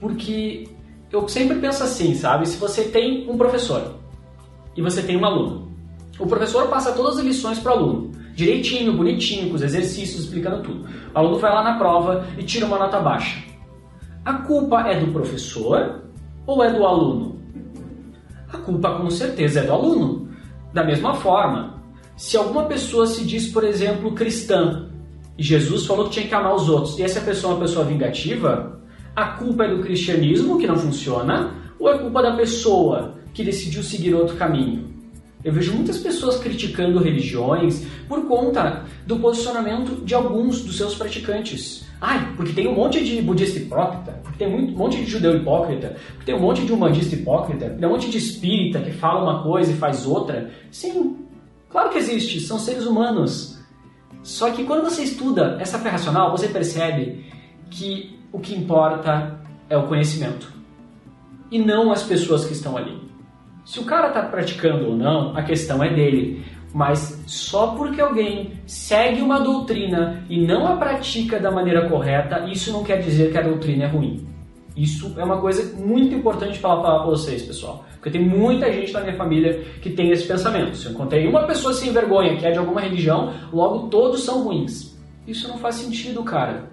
Porque 0.00 0.68
eu 1.16 1.28
sempre 1.28 1.56
penso 1.58 1.82
assim, 1.82 2.14
sabe? 2.14 2.46
Se 2.46 2.58
você 2.58 2.84
tem 2.84 3.28
um 3.28 3.36
professor 3.36 3.94
e 4.76 4.82
você 4.82 5.02
tem 5.02 5.16
um 5.16 5.24
aluno, 5.24 5.72
o 6.18 6.26
professor 6.26 6.68
passa 6.68 6.92
todas 6.92 7.18
as 7.18 7.24
lições 7.24 7.58
para 7.58 7.72
o 7.72 7.78
aluno, 7.78 8.10
direitinho, 8.34 8.96
bonitinho, 8.96 9.48
com 9.48 9.56
os 9.56 9.62
exercícios, 9.62 10.24
explicando 10.24 10.62
tudo. 10.62 10.86
O 11.14 11.18
aluno 11.18 11.38
vai 11.38 11.52
lá 11.52 11.64
na 11.64 11.78
prova 11.78 12.26
e 12.38 12.42
tira 12.42 12.66
uma 12.66 12.78
nota 12.78 13.00
baixa. 13.00 13.42
A 14.24 14.34
culpa 14.34 14.82
é 14.82 15.00
do 15.00 15.12
professor 15.12 16.02
ou 16.46 16.62
é 16.62 16.70
do 16.70 16.84
aluno? 16.84 17.40
A 18.52 18.58
culpa 18.58 18.98
com 18.98 19.08
certeza 19.10 19.60
é 19.60 19.62
do 19.64 19.72
aluno. 19.72 20.28
Da 20.72 20.84
mesma 20.84 21.14
forma, 21.14 21.82
se 22.16 22.36
alguma 22.36 22.64
pessoa 22.64 23.06
se 23.06 23.24
diz, 23.24 23.48
por 23.48 23.64
exemplo, 23.64 24.12
cristã, 24.12 24.90
e 25.38 25.42
Jesus 25.42 25.86
falou 25.86 26.06
que 26.06 26.12
tinha 26.12 26.26
que 26.26 26.34
amar 26.34 26.54
os 26.54 26.68
outros, 26.68 26.98
e 26.98 27.02
essa 27.02 27.20
pessoa 27.20 27.52
é 27.52 27.56
uma 27.56 27.62
pessoa 27.62 27.84
vingativa, 27.84 28.75
a 29.16 29.28
culpa 29.28 29.64
é 29.64 29.74
do 29.74 29.82
cristianismo, 29.82 30.58
que 30.58 30.66
não 30.66 30.76
funciona, 30.76 31.54
ou 31.78 31.90
é 31.90 31.96
culpa 31.96 32.22
da 32.22 32.36
pessoa 32.36 33.14
que 33.32 33.42
decidiu 33.42 33.82
seguir 33.82 34.14
outro 34.14 34.36
caminho? 34.36 34.94
Eu 35.42 35.54
vejo 35.54 35.72
muitas 35.72 35.96
pessoas 35.96 36.36
criticando 36.36 36.98
religiões 36.98 37.86
por 38.06 38.26
conta 38.26 38.84
do 39.06 39.16
posicionamento 39.16 40.04
de 40.04 40.14
alguns 40.14 40.60
dos 40.60 40.76
seus 40.76 40.94
praticantes. 40.94 41.86
Ai, 41.98 42.34
porque 42.36 42.52
tem 42.52 42.68
um 42.68 42.74
monte 42.74 43.02
de 43.02 43.22
budista 43.22 43.58
hipócrita, 43.58 44.20
porque 44.22 44.44
tem 44.44 44.54
um 44.54 44.72
monte 44.72 44.98
de 44.98 45.10
judeu 45.10 45.36
hipócrita, 45.36 45.96
porque 46.12 46.26
tem 46.26 46.34
um 46.34 46.42
monte 46.42 46.66
de 46.66 46.72
humanista 46.72 47.14
hipócrita, 47.14 47.70
tem 47.70 47.88
um 47.88 47.92
monte 47.92 48.10
de 48.10 48.18
espírita 48.18 48.80
que 48.80 48.90
fala 48.90 49.22
uma 49.22 49.42
coisa 49.42 49.72
e 49.72 49.76
faz 49.76 50.04
outra. 50.04 50.50
Sim, 50.70 51.16
claro 51.70 51.88
que 51.88 51.96
existe, 51.96 52.40
são 52.40 52.58
seres 52.58 52.84
humanos. 52.84 53.58
Só 54.22 54.50
que 54.50 54.64
quando 54.64 54.84
você 54.84 55.04
estuda 55.04 55.56
essa 55.58 55.78
fé 55.78 55.88
racional, 55.88 56.32
você 56.32 56.48
percebe 56.48 57.24
que 57.70 58.15
o 58.32 58.38
que 58.38 58.54
importa 58.54 59.40
é 59.68 59.76
o 59.76 59.86
conhecimento 59.86 60.52
e 61.50 61.58
não 61.58 61.92
as 61.92 62.02
pessoas 62.02 62.44
que 62.44 62.52
estão 62.52 62.76
ali. 62.76 62.98
Se 63.64 63.80
o 63.80 63.84
cara 63.84 64.08
está 64.08 64.22
praticando 64.22 64.86
ou 64.88 64.96
não, 64.96 65.36
a 65.36 65.42
questão 65.42 65.82
é 65.82 65.92
dele. 65.92 66.44
Mas 66.72 67.22
só 67.26 67.68
porque 67.68 68.00
alguém 68.00 68.52
segue 68.66 69.22
uma 69.22 69.40
doutrina 69.40 70.24
e 70.28 70.46
não 70.46 70.66
a 70.66 70.76
pratica 70.76 71.40
da 71.40 71.50
maneira 71.50 71.88
correta, 71.88 72.46
isso 72.50 72.72
não 72.72 72.84
quer 72.84 72.98
dizer 72.98 73.32
que 73.32 73.38
a 73.38 73.42
doutrina 73.42 73.84
é 73.84 73.88
ruim. 73.88 74.26
Isso 74.76 75.14
é 75.16 75.24
uma 75.24 75.40
coisa 75.40 75.74
muito 75.82 76.14
importante 76.14 76.58
para 76.58 76.76
falar 76.76 76.98
para 76.98 77.06
vocês, 77.06 77.42
pessoal. 77.42 77.86
Porque 77.94 78.10
tem 78.10 78.22
muita 78.22 78.70
gente 78.70 78.92
na 78.92 79.00
minha 79.00 79.16
família 79.16 79.64
que 79.80 79.90
tem 79.90 80.10
esse 80.10 80.28
pensamento. 80.28 80.76
Se 80.76 80.86
eu 80.86 80.92
encontrei 80.92 81.26
uma 81.26 81.44
pessoa 81.44 81.72
sem 81.72 81.92
vergonha 81.92 82.36
que 82.36 82.46
é 82.46 82.50
de 82.50 82.58
alguma 82.58 82.82
religião, 82.82 83.32
logo 83.50 83.88
todos 83.88 84.22
são 84.22 84.44
ruins. 84.44 84.94
Isso 85.26 85.48
não 85.48 85.56
faz 85.56 85.76
sentido, 85.76 86.22
cara. 86.22 86.68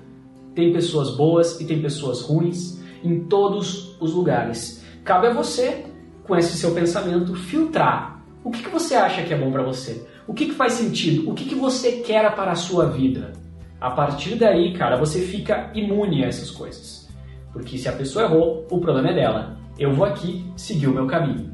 Tem 0.56 0.72
pessoas 0.72 1.16
boas 1.16 1.60
e 1.60 1.66
tem 1.66 1.82
pessoas 1.82 2.22
ruins 2.22 2.80
em 3.04 3.22
todos 3.26 3.96
os 4.00 4.14
lugares. 4.14 4.84
Cabe 5.04 5.28
a 5.28 5.34
você 5.34 5.86
com 6.24 6.36
esse 6.36 6.58
seu 6.58 6.74
pensamento, 6.74 7.36
filtrar. 7.36 8.24
O 8.44 8.52
que, 8.52 8.64
que 8.64 8.70
você 8.70 8.96
acha 8.96 9.24
que 9.24 9.34
é 9.34 9.38
bom 9.38 9.52
para 9.52 9.64
você? 9.64 10.06
O 10.28 10.34
que, 10.34 10.46
que 10.46 10.54
faz 10.54 10.74
sentido? 10.74 11.30
O 11.30 11.34
que, 11.34 11.46
que 11.46 11.56
você 11.56 11.94
quer 11.94 12.34
para 12.36 12.52
a 12.52 12.56
sua 12.56 12.86
vida? 12.86 13.34
A 13.80 13.92
partir 13.92 14.36
daí, 14.36 14.74
cara, 14.74 14.98
você 14.98 15.22
fica 15.22 15.70
imune 15.74 16.24
a 16.24 16.28
essas 16.28 16.50
coisas. 16.50 17.10
Porque 17.52 17.78
se 17.78 17.90
a 17.90 17.94
pessoa 17.94 18.26
errou, 18.26 18.66
o 18.72 18.80
problema 18.80 19.10
é 19.10 19.14
dela. 19.14 19.58
Eu 19.78 19.94
vou 19.94 20.06
aqui 20.06 20.46
seguir 20.56 20.88
o 20.88 20.94
meu 20.94 21.06
caminho. 21.08 21.52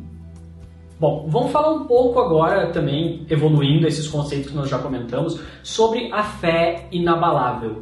Bom, 0.99 1.27
vamos 1.29 1.51
falar 1.51 1.71
um 1.71 1.85
pouco 1.85 2.19
agora 2.19 2.71
também, 2.71 3.25
evoluindo 3.29 3.87
esses 3.87 4.07
conceitos 4.07 4.51
que 4.51 4.55
nós 4.55 4.69
já 4.69 4.77
comentamos, 4.77 5.39
sobre 5.63 6.11
a 6.11 6.23
fé 6.23 6.87
inabalável. 6.91 7.81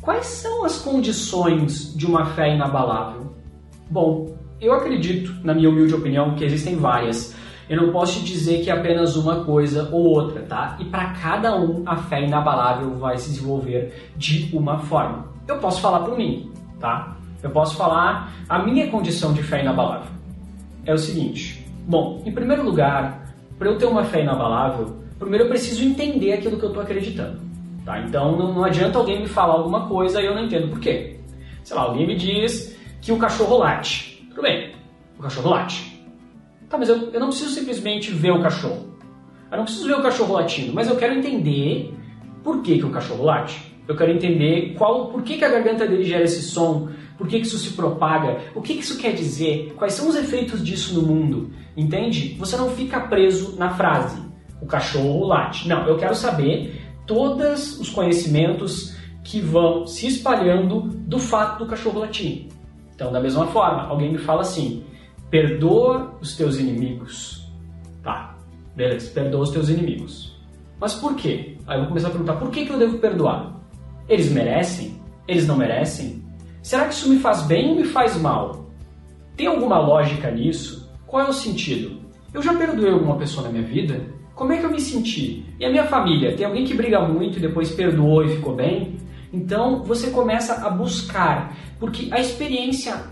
Quais 0.00 0.26
são 0.26 0.64
as 0.64 0.78
condições 0.78 1.94
de 1.94 2.06
uma 2.06 2.24
fé 2.24 2.54
inabalável? 2.54 3.34
Bom, 3.90 4.34
eu 4.58 4.72
acredito, 4.72 5.34
na 5.44 5.52
minha 5.52 5.68
humilde 5.68 5.94
opinião, 5.94 6.34
que 6.34 6.44
existem 6.44 6.74
várias. 6.76 7.34
Eu 7.68 7.82
não 7.82 7.92
posso 7.92 8.20
te 8.20 8.24
dizer 8.24 8.64
que 8.64 8.70
é 8.70 8.72
apenas 8.72 9.14
uma 9.14 9.44
coisa 9.44 9.90
ou 9.92 10.04
outra, 10.04 10.42
tá? 10.42 10.76
E 10.80 10.86
para 10.86 11.12
cada 11.12 11.54
um, 11.54 11.82
a 11.86 11.96
fé 11.96 12.24
inabalável 12.24 12.96
vai 12.96 13.18
se 13.18 13.30
desenvolver 13.30 14.10
de 14.16 14.50
uma 14.56 14.78
forma. 14.78 15.26
Eu 15.46 15.58
posso 15.58 15.82
falar 15.82 16.00
por 16.00 16.16
mim, 16.16 16.50
tá? 16.80 17.16
Eu 17.42 17.50
posso 17.50 17.76
falar 17.76 18.32
a 18.48 18.58
minha 18.58 18.90
condição 18.90 19.32
de 19.34 19.42
fé 19.42 19.60
inabalável. 19.60 20.10
É 20.84 20.94
o 20.94 20.98
seguinte: 20.98 21.66
bom, 21.86 22.22
em 22.24 22.32
primeiro 22.32 22.64
lugar, 22.64 23.34
para 23.58 23.68
eu 23.68 23.76
ter 23.76 23.86
uma 23.86 24.04
fé 24.04 24.22
inabalável, 24.22 24.96
primeiro 25.18 25.44
eu 25.44 25.48
preciso 25.48 25.84
entender 25.84 26.32
aquilo 26.32 26.58
que 26.58 26.64
eu 26.64 26.70
estou 26.70 26.82
acreditando, 26.82 27.38
tá? 27.84 28.00
Então 28.00 28.36
não, 28.36 28.54
não 28.54 28.64
adianta 28.64 28.98
alguém 28.98 29.20
me 29.20 29.28
falar 29.28 29.54
alguma 29.54 29.88
coisa 29.88 30.20
e 30.20 30.26
eu 30.26 30.34
não 30.34 30.44
entendo 30.44 30.68
por 30.68 30.80
quê. 30.80 31.18
Sei 31.62 31.76
lá, 31.76 31.82
alguém 31.82 32.06
me 32.06 32.16
diz 32.16 32.76
que 33.00 33.12
o 33.12 33.18
cachorro 33.18 33.58
late. 33.58 34.26
Tudo 34.30 34.42
bem, 34.42 34.72
o 35.18 35.22
cachorro 35.22 35.50
late. 35.50 35.90
Tá, 36.68 36.78
mas 36.78 36.88
eu, 36.88 37.10
eu 37.10 37.20
não 37.20 37.28
preciso 37.28 37.50
simplesmente 37.50 38.12
ver 38.12 38.30
o 38.30 38.40
cachorro. 38.40 38.90
Eu 39.50 39.56
não 39.56 39.64
preciso 39.64 39.88
ver 39.88 39.94
o 39.94 40.02
cachorro 40.02 40.34
latindo, 40.34 40.72
mas 40.72 40.88
eu 40.88 40.96
quero 40.96 41.14
entender 41.14 41.92
por 42.44 42.62
que, 42.62 42.78
que 42.78 42.86
o 42.86 42.90
cachorro 42.90 43.24
late. 43.24 43.74
Eu 43.88 43.96
quero 43.96 44.12
entender 44.12 44.74
qual, 44.78 45.08
por 45.08 45.22
que, 45.22 45.36
que 45.36 45.44
a 45.44 45.48
garganta 45.48 45.86
dele 45.86 46.04
gera 46.04 46.22
esse 46.22 46.42
som, 46.42 46.88
por 47.18 47.26
que, 47.26 47.40
que 47.40 47.46
isso 47.46 47.58
se 47.58 47.72
propaga, 47.72 48.38
o 48.54 48.62
que, 48.62 48.74
que 48.74 48.80
isso 48.82 48.96
quer 48.96 49.12
dizer, 49.12 49.74
quais 49.76 49.94
são 49.94 50.08
os 50.08 50.14
efeitos 50.14 50.64
disso 50.64 50.94
no 50.94 51.02
mundo. 51.02 51.50
Entende? 51.76 52.36
Você 52.38 52.56
não 52.56 52.70
fica 52.70 53.00
preso 53.00 53.56
na 53.58 53.70
frase, 53.70 54.22
o 54.62 54.66
cachorro 54.66 55.26
late. 55.26 55.66
Não, 55.66 55.86
eu 55.88 55.96
quero 55.96 56.14
saber 56.14 56.79
todos 57.10 57.80
os 57.80 57.90
conhecimentos 57.90 58.94
que 59.24 59.40
vão 59.40 59.84
se 59.84 60.06
espalhando 60.06 60.82
do 60.82 61.18
fato 61.18 61.58
do 61.58 61.68
cachorro 61.68 61.98
latir. 61.98 62.46
Então, 62.94 63.10
da 63.10 63.20
mesma 63.20 63.48
forma, 63.48 63.82
alguém 63.88 64.12
me 64.12 64.18
fala 64.18 64.42
assim: 64.42 64.84
perdoa 65.28 66.14
os 66.20 66.36
teus 66.36 66.60
inimigos. 66.60 67.50
Tá, 68.00 68.36
beleza, 68.76 69.10
perdoa 69.10 69.42
os 69.42 69.50
teus 69.50 69.68
inimigos. 69.68 70.40
Mas 70.80 70.94
por 70.94 71.16
quê? 71.16 71.56
Aí 71.66 71.78
eu 71.78 71.80
vou 71.80 71.88
começar 71.88 72.08
a 72.08 72.10
perguntar: 72.12 72.36
por 72.36 72.48
que, 72.52 72.64
que 72.64 72.72
eu 72.72 72.78
devo 72.78 72.98
perdoar? 72.98 73.60
Eles 74.08 74.30
merecem? 74.30 75.02
Eles 75.26 75.48
não 75.48 75.56
merecem? 75.56 76.24
Será 76.62 76.86
que 76.86 76.94
isso 76.94 77.08
me 77.08 77.18
faz 77.18 77.42
bem 77.42 77.70
ou 77.70 77.74
me 77.74 77.84
faz 77.84 78.16
mal? 78.16 78.70
Tem 79.36 79.48
alguma 79.48 79.80
lógica 79.80 80.30
nisso? 80.30 80.88
Qual 81.08 81.26
é 81.26 81.28
o 81.28 81.32
sentido? 81.32 82.00
Eu 82.32 82.40
já 82.40 82.54
perdoei 82.54 82.92
alguma 82.92 83.16
pessoa 83.16 83.48
na 83.48 83.52
minha 83.52 83.64
vida? 83.64 84.00
Como 84.40 84.54
é 84.54 84.56
que 84.56 84.64
eu 84.64 84.70
me 84.70 84.80
senti? 84.80 85.44
E 85.60 85.66
a 85.66 85.68
minha 85.68 85.84
família? 85.84 86.34
Tem 86.34 86.46
alguém 86.46 86.64
que 86.64 86.72
briga 86.72 86.98
muito 87.06 87.36
e 87.36 87.42
depois 87.42 87.72
perdoou 87.72 88.24
e 88.24 88.36
ficou 88.36 88.54
bem? 88.56 88.96
Então 89.30 89.82
você 89.82 90.08
começa 90.08 90.66
a 90.66 90.70
buscar, 90.70 91.54
porque 91.78 92.08
a 92.10 92.18
experiência 92.18 93.02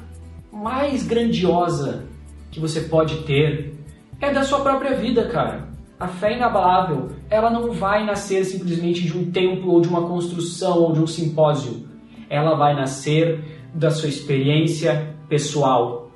mais 0.50 1.06
grandiosa 1.06 2.06
que 2.50 2.58
você 2.58 2.80
pode 2.80 3.24
ter 3.24 3.74
é 4.18 4.32
da 4.32 4.42
sua 4.42 4.60
própria 4.60 4.96
vida, 4.96 5.28
cara. 5.28 5.68
A 6.00 6.08
fé 6.08 6.34
inabalável, 6.34 7.08
ela 7.28 7.50
não 7.50 7.72
vai 7.72 8.06
nascer 8.06 8.42
simplesmente 8.46 9.02
de 9.02 9.14
um 9.14 9.30
templo 9.30 9.70
ou 9.70 9.82
de 9.82 9.88
uma 9.88 10.08
construção 10.08 10.78
ou 10.78 10.92
de 10.94 11.00
um 11.00 11.06
simpósio. 11.06 11.86
Ela 12.30 12.54
vai 12.54 12.74
nascer 12.74 13.68
da 13.74 13.90
sua 13.90 14.08
experiência 14.08 15.14
pessoal. 15.28 16.07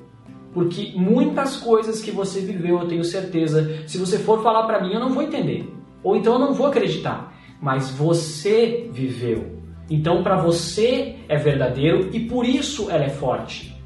Porque 0.52 0.92
muitas 0.94 1.56
coisas 1.56 2.02
que 2.02 2.10
você 2.10 2.40
viveu, 2.40 2.80
eu 2.80 2.88
tenho 2.88 3.04
certeza, 3.04 3.86
se 3.86 3.96
você 3.98 4.18
for 4.18 4.42
falar 4.42 4.66
para 4.66 4.82
mim, 4.82 4.92
eu 4.92 5.00
não 5.00 5.10
vou 5.10 5.22
entender. 5.22 5.66
Ou 6.02 6.16
então 6.16 6.34
eu 6.34 6.38
não 6.38 6.52
vou 6.52 6.66
acreditar. 6.66 7.32
Mas 7.60 7.90
você 7.90 8.88
viveu. 8.92 9.62
Então, 9.88 10.22
para 10.22 10.36
você 10.36 11.16
é 11.28 11.36
verdadeiro 11.36 12.10
e 12.12 12.20
por 12.20 12.46
isso 12.46 12.90
ela 12.90 13.04
é 13.04 13.08
forte. 13.08 13.76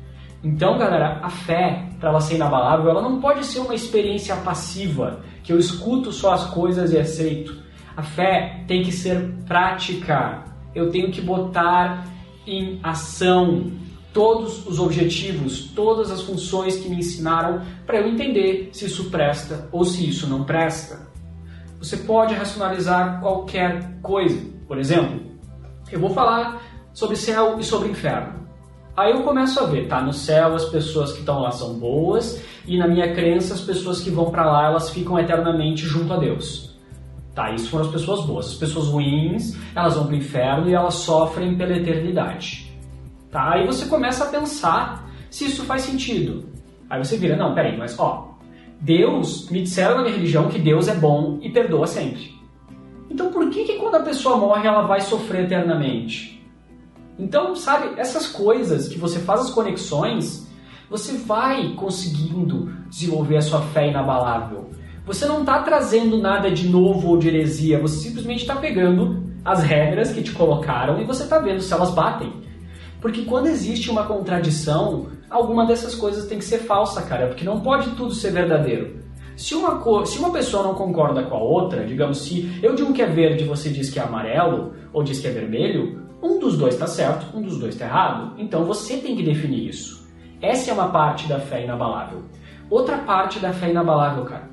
Então, 0.43 0.79
galera, 0.79 1.19
a 1.23 1.31
fé, 1.31 1.89
para 1.99 2.11
ela 2.11 2.21
ser 2.21 2.37
inabalável, 2.37 2.91
ela 2.91 3.03
não 3.03 3.21
pode 3.21 3.45
ser 3.45 3.61
uma 3.61 3.75
experiência 3.75 4.37
passiva, 4.37 5.21
que 5.43 5.53
eu 5.53 5.59
escuto 5.59 6.13
só 6.13 6.33
as 6.33 6.47
coisas 6.47 6.93
e 6.93 6.99
aceito. 6.99 7.57
A 7.97 8.03
fé 8.03 8.63
tem 8.67 8.83
que 8.83 8.93
ser 8.93 9.35
prática. 9.47 10.45
Eu 10.75 10.91
tenho 10.91 11.11
que 11.11 11.21
botar 11.21 12.07
em 12.47 12.79
ação 12.83 13.73
todos 14.17 14.67
os 14.67 14.81
objetivos, 14.81 15.71
todas 15.75 16.11
as 16.11 16.23
funções 16.23 16.79
que 16.79 16.89
me 16.89 16.97
ensinaram 16.97 17.61
para 17.85 18.01
eu 18.01 18.09
entender 18.09 18.71
se 18.73 18.87
isso 18.87 19.11
presta 19.11 19.69
ou 19.71 19.85
se 19.85 20.09
isso 20.09 20.27
não 20.27 20.43
presta. 20.43 21.07
Você 21.79 21.99
pode 21.99 22.33
racionalizar 22.33 23.21
qualquer 23.21 24.01
coisa. 24.01 24.43
Por 24.67 24.79
exemplo, 24.79 25.21
eu 25.93 26.01
vou 26.01 26.09
falar 26.09 26.63
sobre 26.95 27.15
céu 27.15 27.59
e 27.61 27.63
sobre 27.63 27.91
inferno. 27.91 28.47
Aí 28.97 29.13
eu 29.13 29.23
começo 29.23 29.61
a 29.61 29.67
ver, 29.67 29.87
tá? 29.87 30.01
No 30.01 30.15
céu 30.15 30.55
as 30.55 30.65
pessoas 30.65 31.13
que 31.13 31.19
estão 31.19 31.41
lá 31.41 31.51
são 31.51 31.75
boas 31.75 32.43
e 32.67 32.79
na 32.79 32.89
minha 32.89 33.15
crença 33.15 33.53
as 33.53 33.61
pessoas 33.61 34.01
que 34.01 34.09
vão 34.09 34.31
para 34.31 34.51
lá 34.51 34.65
elas 34.65 34.89
ficam 34.89 35.19
eternamente 35.19 35.85
junto 35.85 36.15
a 36.15 36.17
Deus. 36.17 36.75
Tá? 37.35 37.53
Isso 37.53 37.69
foram 37.69 37.85
as 37.85 37.93
pessoas 37.93 38.25
boas. 38.25 38.47
As 38.47 38.55
pessoas 38.55 38.87
ruins 38.87 39.59
elas 39.75 39.95
vão 39.95 40.07
para 40.07 40.15
o 40.15 40.17
inferno 40.17 40.71
e 40.71 40.73
elas 40.73 40.95
sofrem 40.95 41.55
pela 41.55 41.77
eternidade. 41.77 42.66
Tá? 43.31 43.55
Aí 43.55 43.67
você 43.67 43.87
começa 43.87 44.25
a 44.25 44.29
pensar 44.29 45.11
se 45.31 45.47
isso 45.47 45.65
faz 45.65 45.83
sentido. 45.83 46.49
Aí 46.89 47.03
você 47.03 47.17
vira, 47.17 47.37
não, 47.37 47.55
peraí, 47.55 47.77
mas 47.77 47.99
ó, 47.99 48.37
Deus, 48.81 49.49
me 49.51 49.63
disseram 49.63 49.97
na 49.97 50.03
minha 50.03 50.15
religião 50.15 50.49
que 50.49 50.59
Deus 50.59 50.89
é 50.89 50.95
bom 50.95 51.39
e 51.43 51.51
perdoa 51.51 51.87
sempre. 51.87 52.35
Então 53.11 53.31
por 53.31 53.49
que, 53.51 53.65
que 53.65 53.77
quando 53.79 53.97
a 53.97 54.03
pessoa 54.03 54.37
morre 54.37 54.67
ela 54.67 54.83
vai 54.83 55.01
sofrer 55.01 55.45
eternamente? 55.45 56.37
Então, 57.19 57.57
sabe, 57.57 57.99
essas 57.99 58.27
coisas 58.27 58.89
que 58.89 58.99
você 58.99 59.19
faz 59.19 59.41
as 59.41 59.51
conexões, 59.51 60.47
você 60.91 61.17
vai 61.17 61.73
conseguindo 61.75 62.71
desenvolver 62.91 63.39
a 63.39 63.43
sua 63.43 63.63
fé 63.63 63.89
inabalável. 63.89 64.71
Você 65.07 65.25
não 65.25 65.41
está 65.41 65.63
trazendo 65.63 66.19
nada 66.19 66.51
de 66.51 66.69
novo 66.69 67.09
ou 67.09 67.17
de 67.17 67.29
heresia, 67.29 67.81
você 67.81 67.97
simplesmente 67.97 68.43
está 68.43 68.57
pegando 68.57 69.25
as 69.45 69.63
regras 69.63 70.13
que 70.13 70.23
te 70.23 70.33
colocaram 70.33 71.01
e 71.01 71.05
você 71.05 71.23
está 71.23 71.39
vendo 71.39 71.61
se 71.61 71.73
elas 71.73 71.91
batem. 71.91 72.33
Porque 73.01 73.23
quando 73.23 73.47
existe 73.47 73.91
uma 73.91 74.05
contradição, 74.05 75.09
alguma 75.31 75.67
dessas 75.67 75.95
coisas 75.95 76.27
tem 76.27 76.39
que 76.39 76.45
ser 76.45 76.59
falsa, 76.59 77.03
cara, 77.03 77.27
porque 77.27 77.45
não 77.45 77.61
pode 77.61 77.91
tudo 77.91 78.15
ser 78.15 78.33
verdadeiro. 78.33 79.05
Se 79.37 79.55
uma, 79.55 79.77
cor, 79.81 80.07
se 80.07 80.19
uma 80.19 80.31
pessoa 80.31 80.63
não 80.63 80.75
concorda 80.75 81.23
com 81.23 81.37
a 81.37 81.41
outra, 81.41 81.85
digamos, 81.85 82.23
se 82.23 82.59
eu 82.63 82.75
digo 82.75 82.95
que 82.95 83.03
é 83.03 83.07
verde 83.07 83.45
e 83.45 83.47
você 83.47 83.69
diz 83.69 83.91
que 83.91 83.99
é 83.99 84.03
amarelo, 84.03 84.73
ou 84.93 85.03
diz 85.03 85.21
que 85.21 85.27
é 85.27 85.31
vermelho, 85.31 86.07
um 86.23 86.39
dos 86.39 86.57
dois 86.57 86.75
está 86.75 86.87
certo, 86.87 87.37
um 87.37 87.43
dos 87.43 87.59
dois 87.59 87.75
está 87.75 87.85
errado. 87.85 88.35
Então 88.39 88.65
você 88.65 88.97
tem 88.97 89.15
que 89.15 89.23
definir 89.23 89.69
isso. 89.69 90.07
Essa 90.41 90.71
é 90.71 90.75
uma 90.75 90.89
parte 90.89 91.29
da 91.29 91.39
fé 91.39 91.65
inabalável. 91.65 92.23
Outra 92.71 92.99
parte 92.99 93.39
da 93.39 93.53
fé 93.53 93.71
inabalável, 93.71 94.25
cara. 94.25 94.49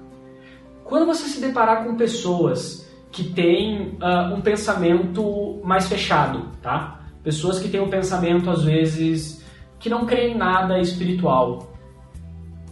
Quando 0.83 1.05
você 1.05 1.27
se 1.27 1.39
deparar 1.39 1.85
com 1.85 1.95
pessoas 1.95 2.85
que 3.09 3.23
têm 3.23 3.97
uh, 4.01 4.33
um 4.33 4.41
pensamento 4.41 5.61
mais 5.63 5.87
fechado, 5.87 6.49
tá? 6.61 7.02
Pessoas 7.23 7.59
que 7.59 7.69
têm 7.69 7.79
um 7.79 7.89
pensamento, 7.89 8.49
às 8.49 8.63
vezes, 8.63 9.43
que 9.79 9.89
não 9.89 10.05
creem 10.05 10.33
em 10.33 10.37
nada 10.37 10.79
espiritual. 10.79 11.73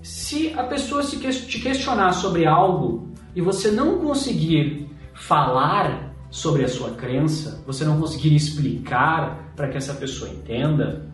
Se 0.01 0.53
a 0.57 0.63
pessoa 0.63 1.03
se 1.03 1.17
te 1.19 1.59
questionar 1.59 2.13
sobre 2.13 2.45
algo 2.45 3.09
e 3.35 3.41
você 3.41 3.71
não 3.71 3.99
conseguir 3.99 4.89
falar 5.13 6.13
sobre 6.29 6.63
a 6.63 6.67
sua 6.67 6.91
crença, 6.91 7.61
você 7.65 7.83
não 7.83 7.99
conseguir 7.99 8.35
explicar 8.35 9.51
para 9.55 9.67
que 9.67 9.77
essa 9.77 9.93
pessoa 9.93 10.29
entenda, 10.31 11.05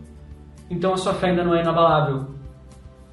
então 0.69 0.93
a 0.93 0.97
sua 0.97 1.13
fé 1.13 1.29
ainda 1.29 1.43
não 1.43 1.55
é 1.55 1.61
inabalável. 1.61 2.27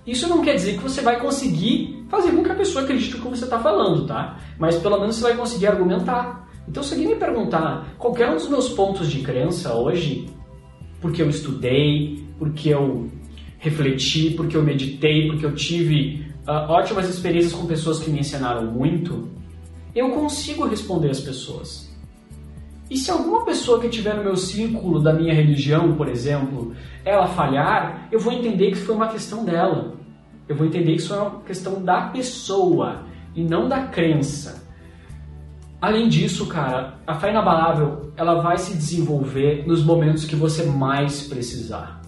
Isso 0.07 0.29
não 0.29 0.43
quer 0.43 0.55
dizer 0.55 0.75
que 0.77 0.83
você 0.83 1.01
vai 1.01 1.19
conseguir 1.19 2.05
fazer 2.11 2.33
com 2.33 2.45
que 2.45 2.53
a 2.53 2.55
pessoa 2.55 2.85
acredite 2.85 3.17
no 3.17 3.23
que 3.23 3.29
você 3.29 3.45
está 3.45 3.59
falando, 3.59 4.07
tá? 4.07 4.37
Mas 4.59 4.77
pelo 4.77 5.01
menos 5.01 5.17
você 5.17 5.23
vai 5.23 5.35
conseguir 5.35 5.67
argumentar. 5.67 6.44
Então, 6.69 6.83
se 6.83 6.95
alguém 6.95 7.09
me 7.09 7.17
perguntar 7.17 7.95
qualquer 7.99 8.31
um 8.31 8.35
dos 8.35 8.49
meus 8.49 8.69
pontos 8.69 9.11
de 9.11 9.21
crença 9.21 9.75
hoje, 9.75 10.27
porque 11.01 11.21
eu 11.21 11.29
estudei, 11.29 12.25
porque 12.39 12.71
eu 12.71 13.11
refleti, 13.59 14.31
porque 14.31 14.57
eu 14.57 14.63
meditei, 14.63 15.27
porque 15.27 15.45
eu 15.45 15.55
tive 15.55 16.27
uh, 16.47 16.71
ótimas 16.71 17.09
experiências 17.09 17.53
com 17.53 17.67
pessoas 17.67 17.99
que 17.99 18.11
me 18.11 18.21
ensinaram 18.21 18.71
muito, 18.71 19.29
eu 19.95 20.11
consigo 20.11 20.67
responder 20.67 21.11
às 21.11 21.21
pessoas. 21.21 21.95
E 22.91 22.97
se 22.97 23.11
alguma 23.11 23.45
pessoa 23.45 23.81
que 23.81 23.87
estiver 23.87 24.15
no 24.15 24.25
meu 24.25 24.37
círculo 24.37 25.01
da 25.01 25.13
minha 25.13 25.33
religião, 25.33 25.95
por 25.95 26.09
exemplo, 26.09 26.75
ela 27.05 27.27
falhar, 27.27 28.09
eu 28.13 28.19
vou 28.19 28.33
entender 28.33 28.71
que 28.71 28.77
foi 28.77 28.95
uma 28.95 29.09
questão 29.09 29.45
dela. 29.45 29.95
Eu 30.47 30.55
vou 30.55 30.67
entender 30.67 30.93
que 30.93 31.01
isso 31.01 31.15
é 31.15 31.19
uma 31.19 31.41
questão 31.41 31.83
da 31.83 32.09
pessoa 32.09 33.07
e 33.35 33.43
não 33.43 33.69
da 33.69 33.87
crença. 33.87 34.64
Além 35.85 36.09
disso, 36.09 36.47
cara, 36.47 36.95
a 37.07 37.15
fé 37.15 37.29
inabalável, 37.29 38.11
ela 38.17 38.41
vai 38.41 38.57
se 38.57 38.75
desenvolver 38.75 39.67
nos 39.67 39.85
momentos 39.85 40.25
que 40.25 40.35
você 40.35 40.65
mais 40.65 41.29
precisar. 41.29 42.01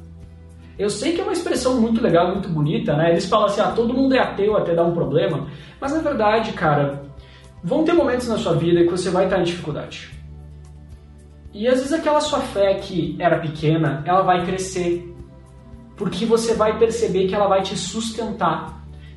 Eu 0.79 0.89
sei 0.89 1.12
que 1.12 1.21
é 1.21 1.23
uma 1.23 1.35
expressão 1.35 1.79
muito 1.79 2.01
legal, 2.01 2.33
muito 2.33 2.49
bonita, 2.49 2.97
né? 2.97 3.11
Eles 3.11 3.27
falam 3.27 3.45
assim, 3.45 3.61
ah, 3.61 3.73
todo 3.73 3.93
mundo 3.93 4.15
é 4.15 4.19
ateu 4.19 4.57
até 4.57 4.75
dar 4.75 4.85
um 4.85 4.95
problema. 4.95 5.47
Mas 5.79 5.93
na 5.93 5.99
verdade, 5.99 6.55
cara, 6.55 7.03
vão 7.62 7.85
ter 7.85 7.93
momentos 7.93 8.27
na 8.29 8.39
sua 8.39 8.55
vida 8.55 8.83
que 8.83 8.91
você 8.91 9.11
vai 9.11 9.25
estar 9.25 9.41
em 9.41 9.45
dificuldade. 9.45 10.11
E 11.53 11.69
às 11.69 11.75
vezes 11.75 11.93
aquela 11.93 12.23
sua 12.23 12.41
fé 12.41 12.77
que 12.77 13.15
era 13.19 13.41
pequena, 13.41 14.03
ela 14.07 14.23
vai 14.23 14.43
crescer. 14.47 15.15
Porque 15.99 16.25
você 16.25 16.55
vai 16.55 16.79
perceber 16.79 17.29
que 17.29 17.35
ela 17.35 17.47
vai 17.47 17.61
te 17.61 17.77
sustentar. 17.77 18.76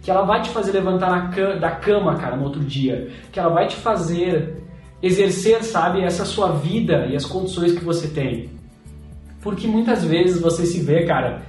Que 0.10 0.13
ela 0.13 0.26
vai 0.26 0.41
te 0.41 0.50
fazer 0.50 0.72
levantar 0.72 1.30
da 1.60 1.69
cama, 1.69 2.15
cara, 2.15 2.36
no 2.36 2.45
outro 2.45 2.62
dia. 2.62 3.12
Que 3.32 3.39
ela 3.39 3.54
vai 3.54 3.67
te 3.67 3.76
fazer 3.76 4.65
exercer, 5.04 5.63
sabe, 5.63 6.02
essa 6.02 6.26
sua 6.26 6.52
vida 6.54 7.06
e 7.06 7.15
as 7.15 7.28
condições 7.28 7.74
que 7.74 7.86
você 7.86 8.08
tem. 8.08 8.50
Porque 9.39 9.67
muitas 9.67 10.04
vezes 10.04 10.41
você 10.41 10.65
se 10.65 10.82
vê, 10.82 11.06
cara, 11.06 11.43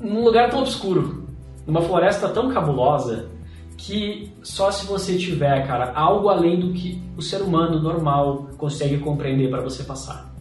num 0.00 0.22
lugar 0.22 0.48
tão 0.48 0.60
obscuro, 0.60 1.26
numa 1.66 1.82
floresta 1.82 2.28
tão 2.28 2.48
cabulosa, 2.50 3.30
que 3.76 4.32
só 4.44 4.70
se 4.70 4.86
você 4.86 5.18
tiver, 5.18 5.66
cara, 5.66 5.90
algo 5.92 6.28
além 6.28 6.60
do 6.60 6.72
que 6.72 7.02
o 7.16 7.20
ser 7.20 7.42
humano 7.42 7.82
normal 7.82 8.48
consegue 8.56 8.98
compreender 8.98 9.50
para 9.50 9.60
você 9.60 9.82
passar. 9.82 10.32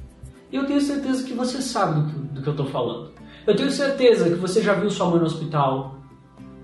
E 0.51 0.57
eu 0.57 0.67
tenho 0.67 0.79
certeza 0.79 1.23
que 1.23 1.33
você 1.33 1.59
sabe 1.59 2.01
do 2.01 2.07
que, 2.07 2.19
do 2.35 2.41
que 2.43 2.49
eu 2.49 2.51
estou 2.51 2.67
falando. 2.67 3.13
Eu 3.47 3.55
tenho 3.55 3.71
certeza 3.71 4.29
que 4.29 4.35
você 4.35 4.61
já 4.61 4.75
viu 4.75 4.91
sua 4.91 5.07
mãe 5.07 5.17
no 5.17 5.25
hospital, 5.25 5.96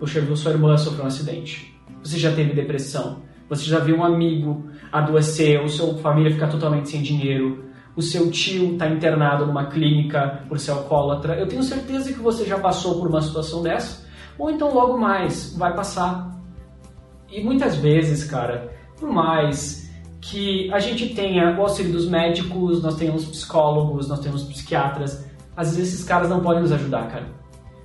já 0.05 0.21
viu 0.21 0.35
sua 0.35 0.51
irmã 0.51 0.77
sofrer 0.77 1.03
um 1.03 1.07
acidente, 1.07 1.75
você 2.03 2.17
já 2.17 2.31
teve 2.31 2.53
depressão, 2.53 3.21
você 3.49 3.65
já 3.65 3.79
viu 3.79 3.97
um 3.97 4.03
amigo 4.03 4.67
adoecer, 4.91 5.61
ou 5.61 5.67
sua 5.67 5.95
família 5.97 6.31
ficar 6.31 6.47
totalmente 6.47 6.89
sem 6.89 7.01
dinheiro, 7.01 7.65
o 7.95 8.01
seu 8.01 8.31
tio 8.31 8.73
está 8.73 8.87
internado 8.87 9.45
numa 9.45 9.67
clínica 9.67 10.43
por 10.49 10.59
ser 10.59 10.71
alcoólatra. 10.71 11.35
Eu 11.35 11.47
tenho 11.47 11.61
certeza 11.61 12.11
que 12.11 12.19
você 12.19 12.43
já 12.43 12.57
passou 12.57 12.99
por 12.99 13.07
uma 13.07 13.21
situação 13.21 13.61
dessa, 13.61 14.05
ou 14.37 14.49
então 14.49 14.73
logo 14.73 14.97
mais 14.97 15.55
vai 15.55 15.75
passar 15.75 16.33
e 17.33 17.43
muitas 17.43 17.75
vezes, 17.77 18.23
cara, 18.25 18.71
por 18.99 19.09
mais 19.09 19.91
que 20.21 20.71
a 20.71 20.77
gente 20.77 21.15
tenha 21.15 21.57
o 21.57 21.61
auxílio 21.61 21.91
dos 21.91 22.07
médicos, 22.07 22.83
nós 22.83 22.95
temos 22.95 23.25
psicólogos, 23.25 24.07
nós 24.07 24.19
temos 24.19 24.43
psiquiatras, 24.43 25.27
às 25.57 25.75
vezes 25.75 25.93
esses 25.93 26.05
caras 26.05 26.29
não 26.29 26.41
podem 26.41 26.61
nos 26.61 26.71
ajudar, 26.71 27.07
cara. 27.07 27.25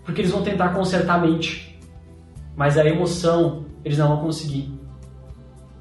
Porque 0.04 0.20
eles 0.20 0.30
vão 0.30 0.42
tentar 0.42 0.68
consertar 0.74 1.14
a 1.14 1.26
mente. 1.26 1.67
Mas 2.58 2.76
a 2.76 2.84
emoção, 2.84 3.66
eles 3.84 3.96
não 3.96 4.08
vão 4.08 4.24
conseguir. 4.24 4.68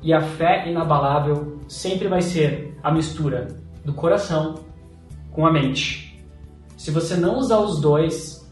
E 0.04 0.14
a 0.14 0.22
fé 0.22 0.70
inabalável 0.70 1.58
sempre 1.68 2.08
vai 2.08 2.22
ser 2.22 2.78
a 2.84 2.92
mistura 2.92 3.48
do 3.84 3.94
coração 3.94 4.60
com 5.32 5.44
a 5.48 5.52
mente. 5.52 6.24
Se 6.78 6.92
você 6.92 7.16
não 7.16 7.40
usar 7.40 7.58
os 7.58 7.82
dois, 7.82 8.48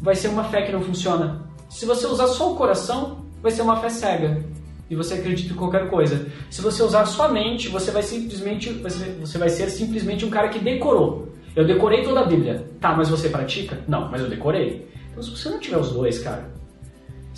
vai 0.00 0.16
ser 0.16 0.26
uma 0.26 0.42
fé 0.42 0.62
que 0.62 0.72
não 0.72 0.82
funciona. 0.82 1.48
Se 1.68 1.86
você 1.86 2.08
usar 2.08 2.26
só 2.26 2.52
o 2.52 2.56
coração, 2.56 3.24
vai 3.40 3.52
ser 3.52 3.62
uma 3.62 3.76
fé 3.76 3.88
cega 3.88 4.44
e 4.90 4.96
você 4.96 5.14
acredita 5.14 5.54
em 5.54 5.56
qualquer 5.56 5.88
coisa. 5.88 6.26
Se 6.50 6.60
você 6.60 6.82
usar 6.82 7.06
sua 7.06 7.28
mente, 7.28 7.68
você 7.68 7.92
vai 7.92 8.02
simplesmente 8.02 8.72
você 8.72 9.38
vai 9.38 9.48
ser 9.48 9.70
simplesmente 9.70 10.24
um 10.24 10.30
cara 10.30 10.48
que 10.48 10.58
decorou. 10.58 11.28
Eu 11.54 11.64
decorei 11.64 12.02
toda 12.02 12.18
a 12.18 12.26
Bíblia. 12.26 12.68
Tá, 12.80 12.96
mas 12.96 13.08
você 13.08 13.28
pratica? 13.28 13.78
Não, 13.86 14.10
mas 14.10 14.22
eu 14.22 14.28
decorei. 14.28 14.88
Então 15.12 15.22
se 15.22 15.30
você 15.30 15.48
não 15.48 15.60
tiver 15.60 15.78
os 15.78 15.92
dois, 15.92 16.18
cara, 16.18 16.58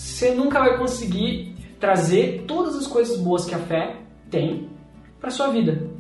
você 0.01 0.35
nunca 0.35 0.59
vai 0.59 0.79
conseguir 0.79 1.55
trazer 1.79 2.45
todas 2.47 2.75
as 2.75 2.87
coisas 2.87 3.19
boas 3.19 3.45
que 3.45 3.55
a 3.55 3.59
fé 3.59 3.97
tem 4.31 4.71
para 5.21 5.29
sua 5.31 5.49
vida. 5.49 5.91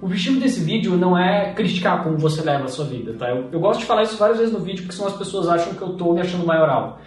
O 0.00 0.04
objetivo 0.04 0.38
desse 0.38 0.60
vídeo 0.60 0.94
não 0.94 1.16
é 1.16 1.54
criticar 1.54 2.04
como 2.04 2.18
você 2.18 2.42
leva 2.42 2.64
a 2.64 2.68
sua 2.68 2.84
vida, 2.84 3.14
tá? 3.14 3.30
Eu, 3.30 3.48
eu 3.50 3.58
gosto 3.58 3.80
de 3.80 3.86
falar 3.86 4.02
isso 4.02 4.18
várias 4.18 4.38
vezes 4.38 4.52
no 4.52 4.60
vídeo 4.60 4.82
porque 4.82 4.94
senão 4.94 5.08
as 5.08 5.16
pessoas 5.16 5.48
acham 5.48 5.72
que 5.72 5.80
eu 5.80 5.96
tô 5.96 6.12
me 6.12 6.20
achando 6.20 6.44
maioral. 6.44 7.00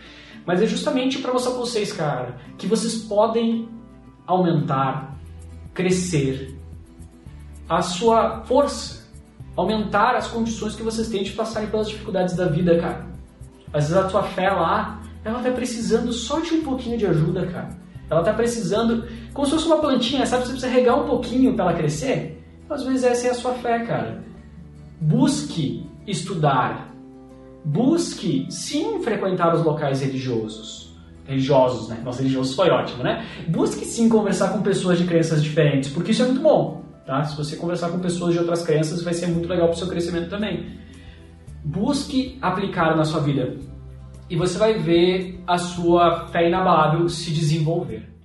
Mas 0.44 0.60
é 0.60 0.66
justamente 0.66 1.20
para 1.20 1.32
mostrar 1.32 1.52
para 1.52 1.60
vocês, 1.60 1.94
cara, 1.94 2.36
que 2.58 2.66
vocês 2.66 2.96
podem 2.96 3.70
aumentar, 4.26 5.16
crescer 5.72 6.58
a 7.70 7.84
sua 7.84 8.42
força, 8.46 9.08
aumentar 9.56 10.16
as 10.16 10.28
condições 10.30 10.76
que 10.76 10.82
vocês 10.82 11.10
têm 11.10 11.22
de 11.22 11.32
passarem 11.34 11.70
pelas 11.70 11.88
dificuldades 11.88 12.36
da 12.36 12.48
vida, 12.48 12.76
cara. 12.80 13.06
Às 13.72 13.90
vezes 13.90 13.98
a 13.98 14.08
tua 14.08 14.24
fé 14.24 14.50
lá, 14.50 15.00
ela 15.28 15.42
tá 15.42 15.52
precisando 15.52 16.12
só 16.12 16.40
de 16.40 16.54
um 16.54 16.63
pouquinho 16.63 16.98
de 16.98 17.06
ajuda, 17.06 17.46
cara. 17.48 17.70
Ela 18.10 18.24
tá 18.24 18.34
precisando, 18.34 19.06
como 19.34 19.46
se 19.46 19.54
fosse 19.54 19.68
uma 19.68 19.80
plantinha, 19.80 20.26
sabe? 20.26 20.44
Você 20.44 20.52
precisa 20.52 20.72
regar 20.72 21.02
um 21.02 21.06
pouquinho 21.06 21.54
para 21.54 21.66
ela 21.66 21.74
crescer. 21.74 22.42
Às 22.70 22.84
vezes 22.84 23.04
essa 23.04 23.28
é 23.28 23.30
a 23.32 23.34
sua 23.34 23.54
fé, 23.56 23.80
cara. 23.80 24.24
Busque 25.00 25.86
estudar, 26.06 26.94
busque 27.63 28.48
sim 28.50 29.02
frequentar 29.04 29.54
os 29.54 29.63
locais 29.63 30.02
religiosos. 30.02 30.96
Religiosos, 31.26 31.90
né? 31.90 32.00
Nossa, 32.04 32.20
religiosos 32.20 32.56
foi 32.56 32.70
ótimo, 32.70 33.04
né? 33.04 33.26
Busque 33.50 33.84
sim 33.84 34.08
conversar 34.08 34.50
com 34.54 34.62
pessoas 34.62 34.98
de 34.98 35.06
crenças 35.06 35.44
diferentes, 35.44 35.90
porque 35.90 36.12
isso 36.12 36.24
é 36.24 36.26
muito 36.26 36.42
bom, 36.42 36.84
tá? 37.06 37.24
Se 37.26 37.36
você 37.36 37.58
conversar 37.58 37.90
com 37.90 38.00
pessoas 38.00 38.34
de 38.34 38.40
outras 38.40 38.63
crenças, 38.63 39.04
vai 39.04 39.13
ser 39.13 39.28
muito 39.28 39.48
legal 39.48 39.68
para 39.68 39.76
o 39.76 39.78
seu 39.78 39.88
crescimento 39.88 40.30
também. 40.30 40.78
Busque 41.63 42.38
aplicar 42.42 42.96
na 42.96 43.04
sua 43.04 43.20
vida 43.20 43.58
e 44.30 44.36
você 44.36 44.58
vai 44.58 44.74
ver 44.74 45.42
a 45.48 45.58
sua 45.58 46.28
fé 46.28 46.48
inabalável 46.48 47.08
se 47.10 47.32
desenvolver. 47.32 48.17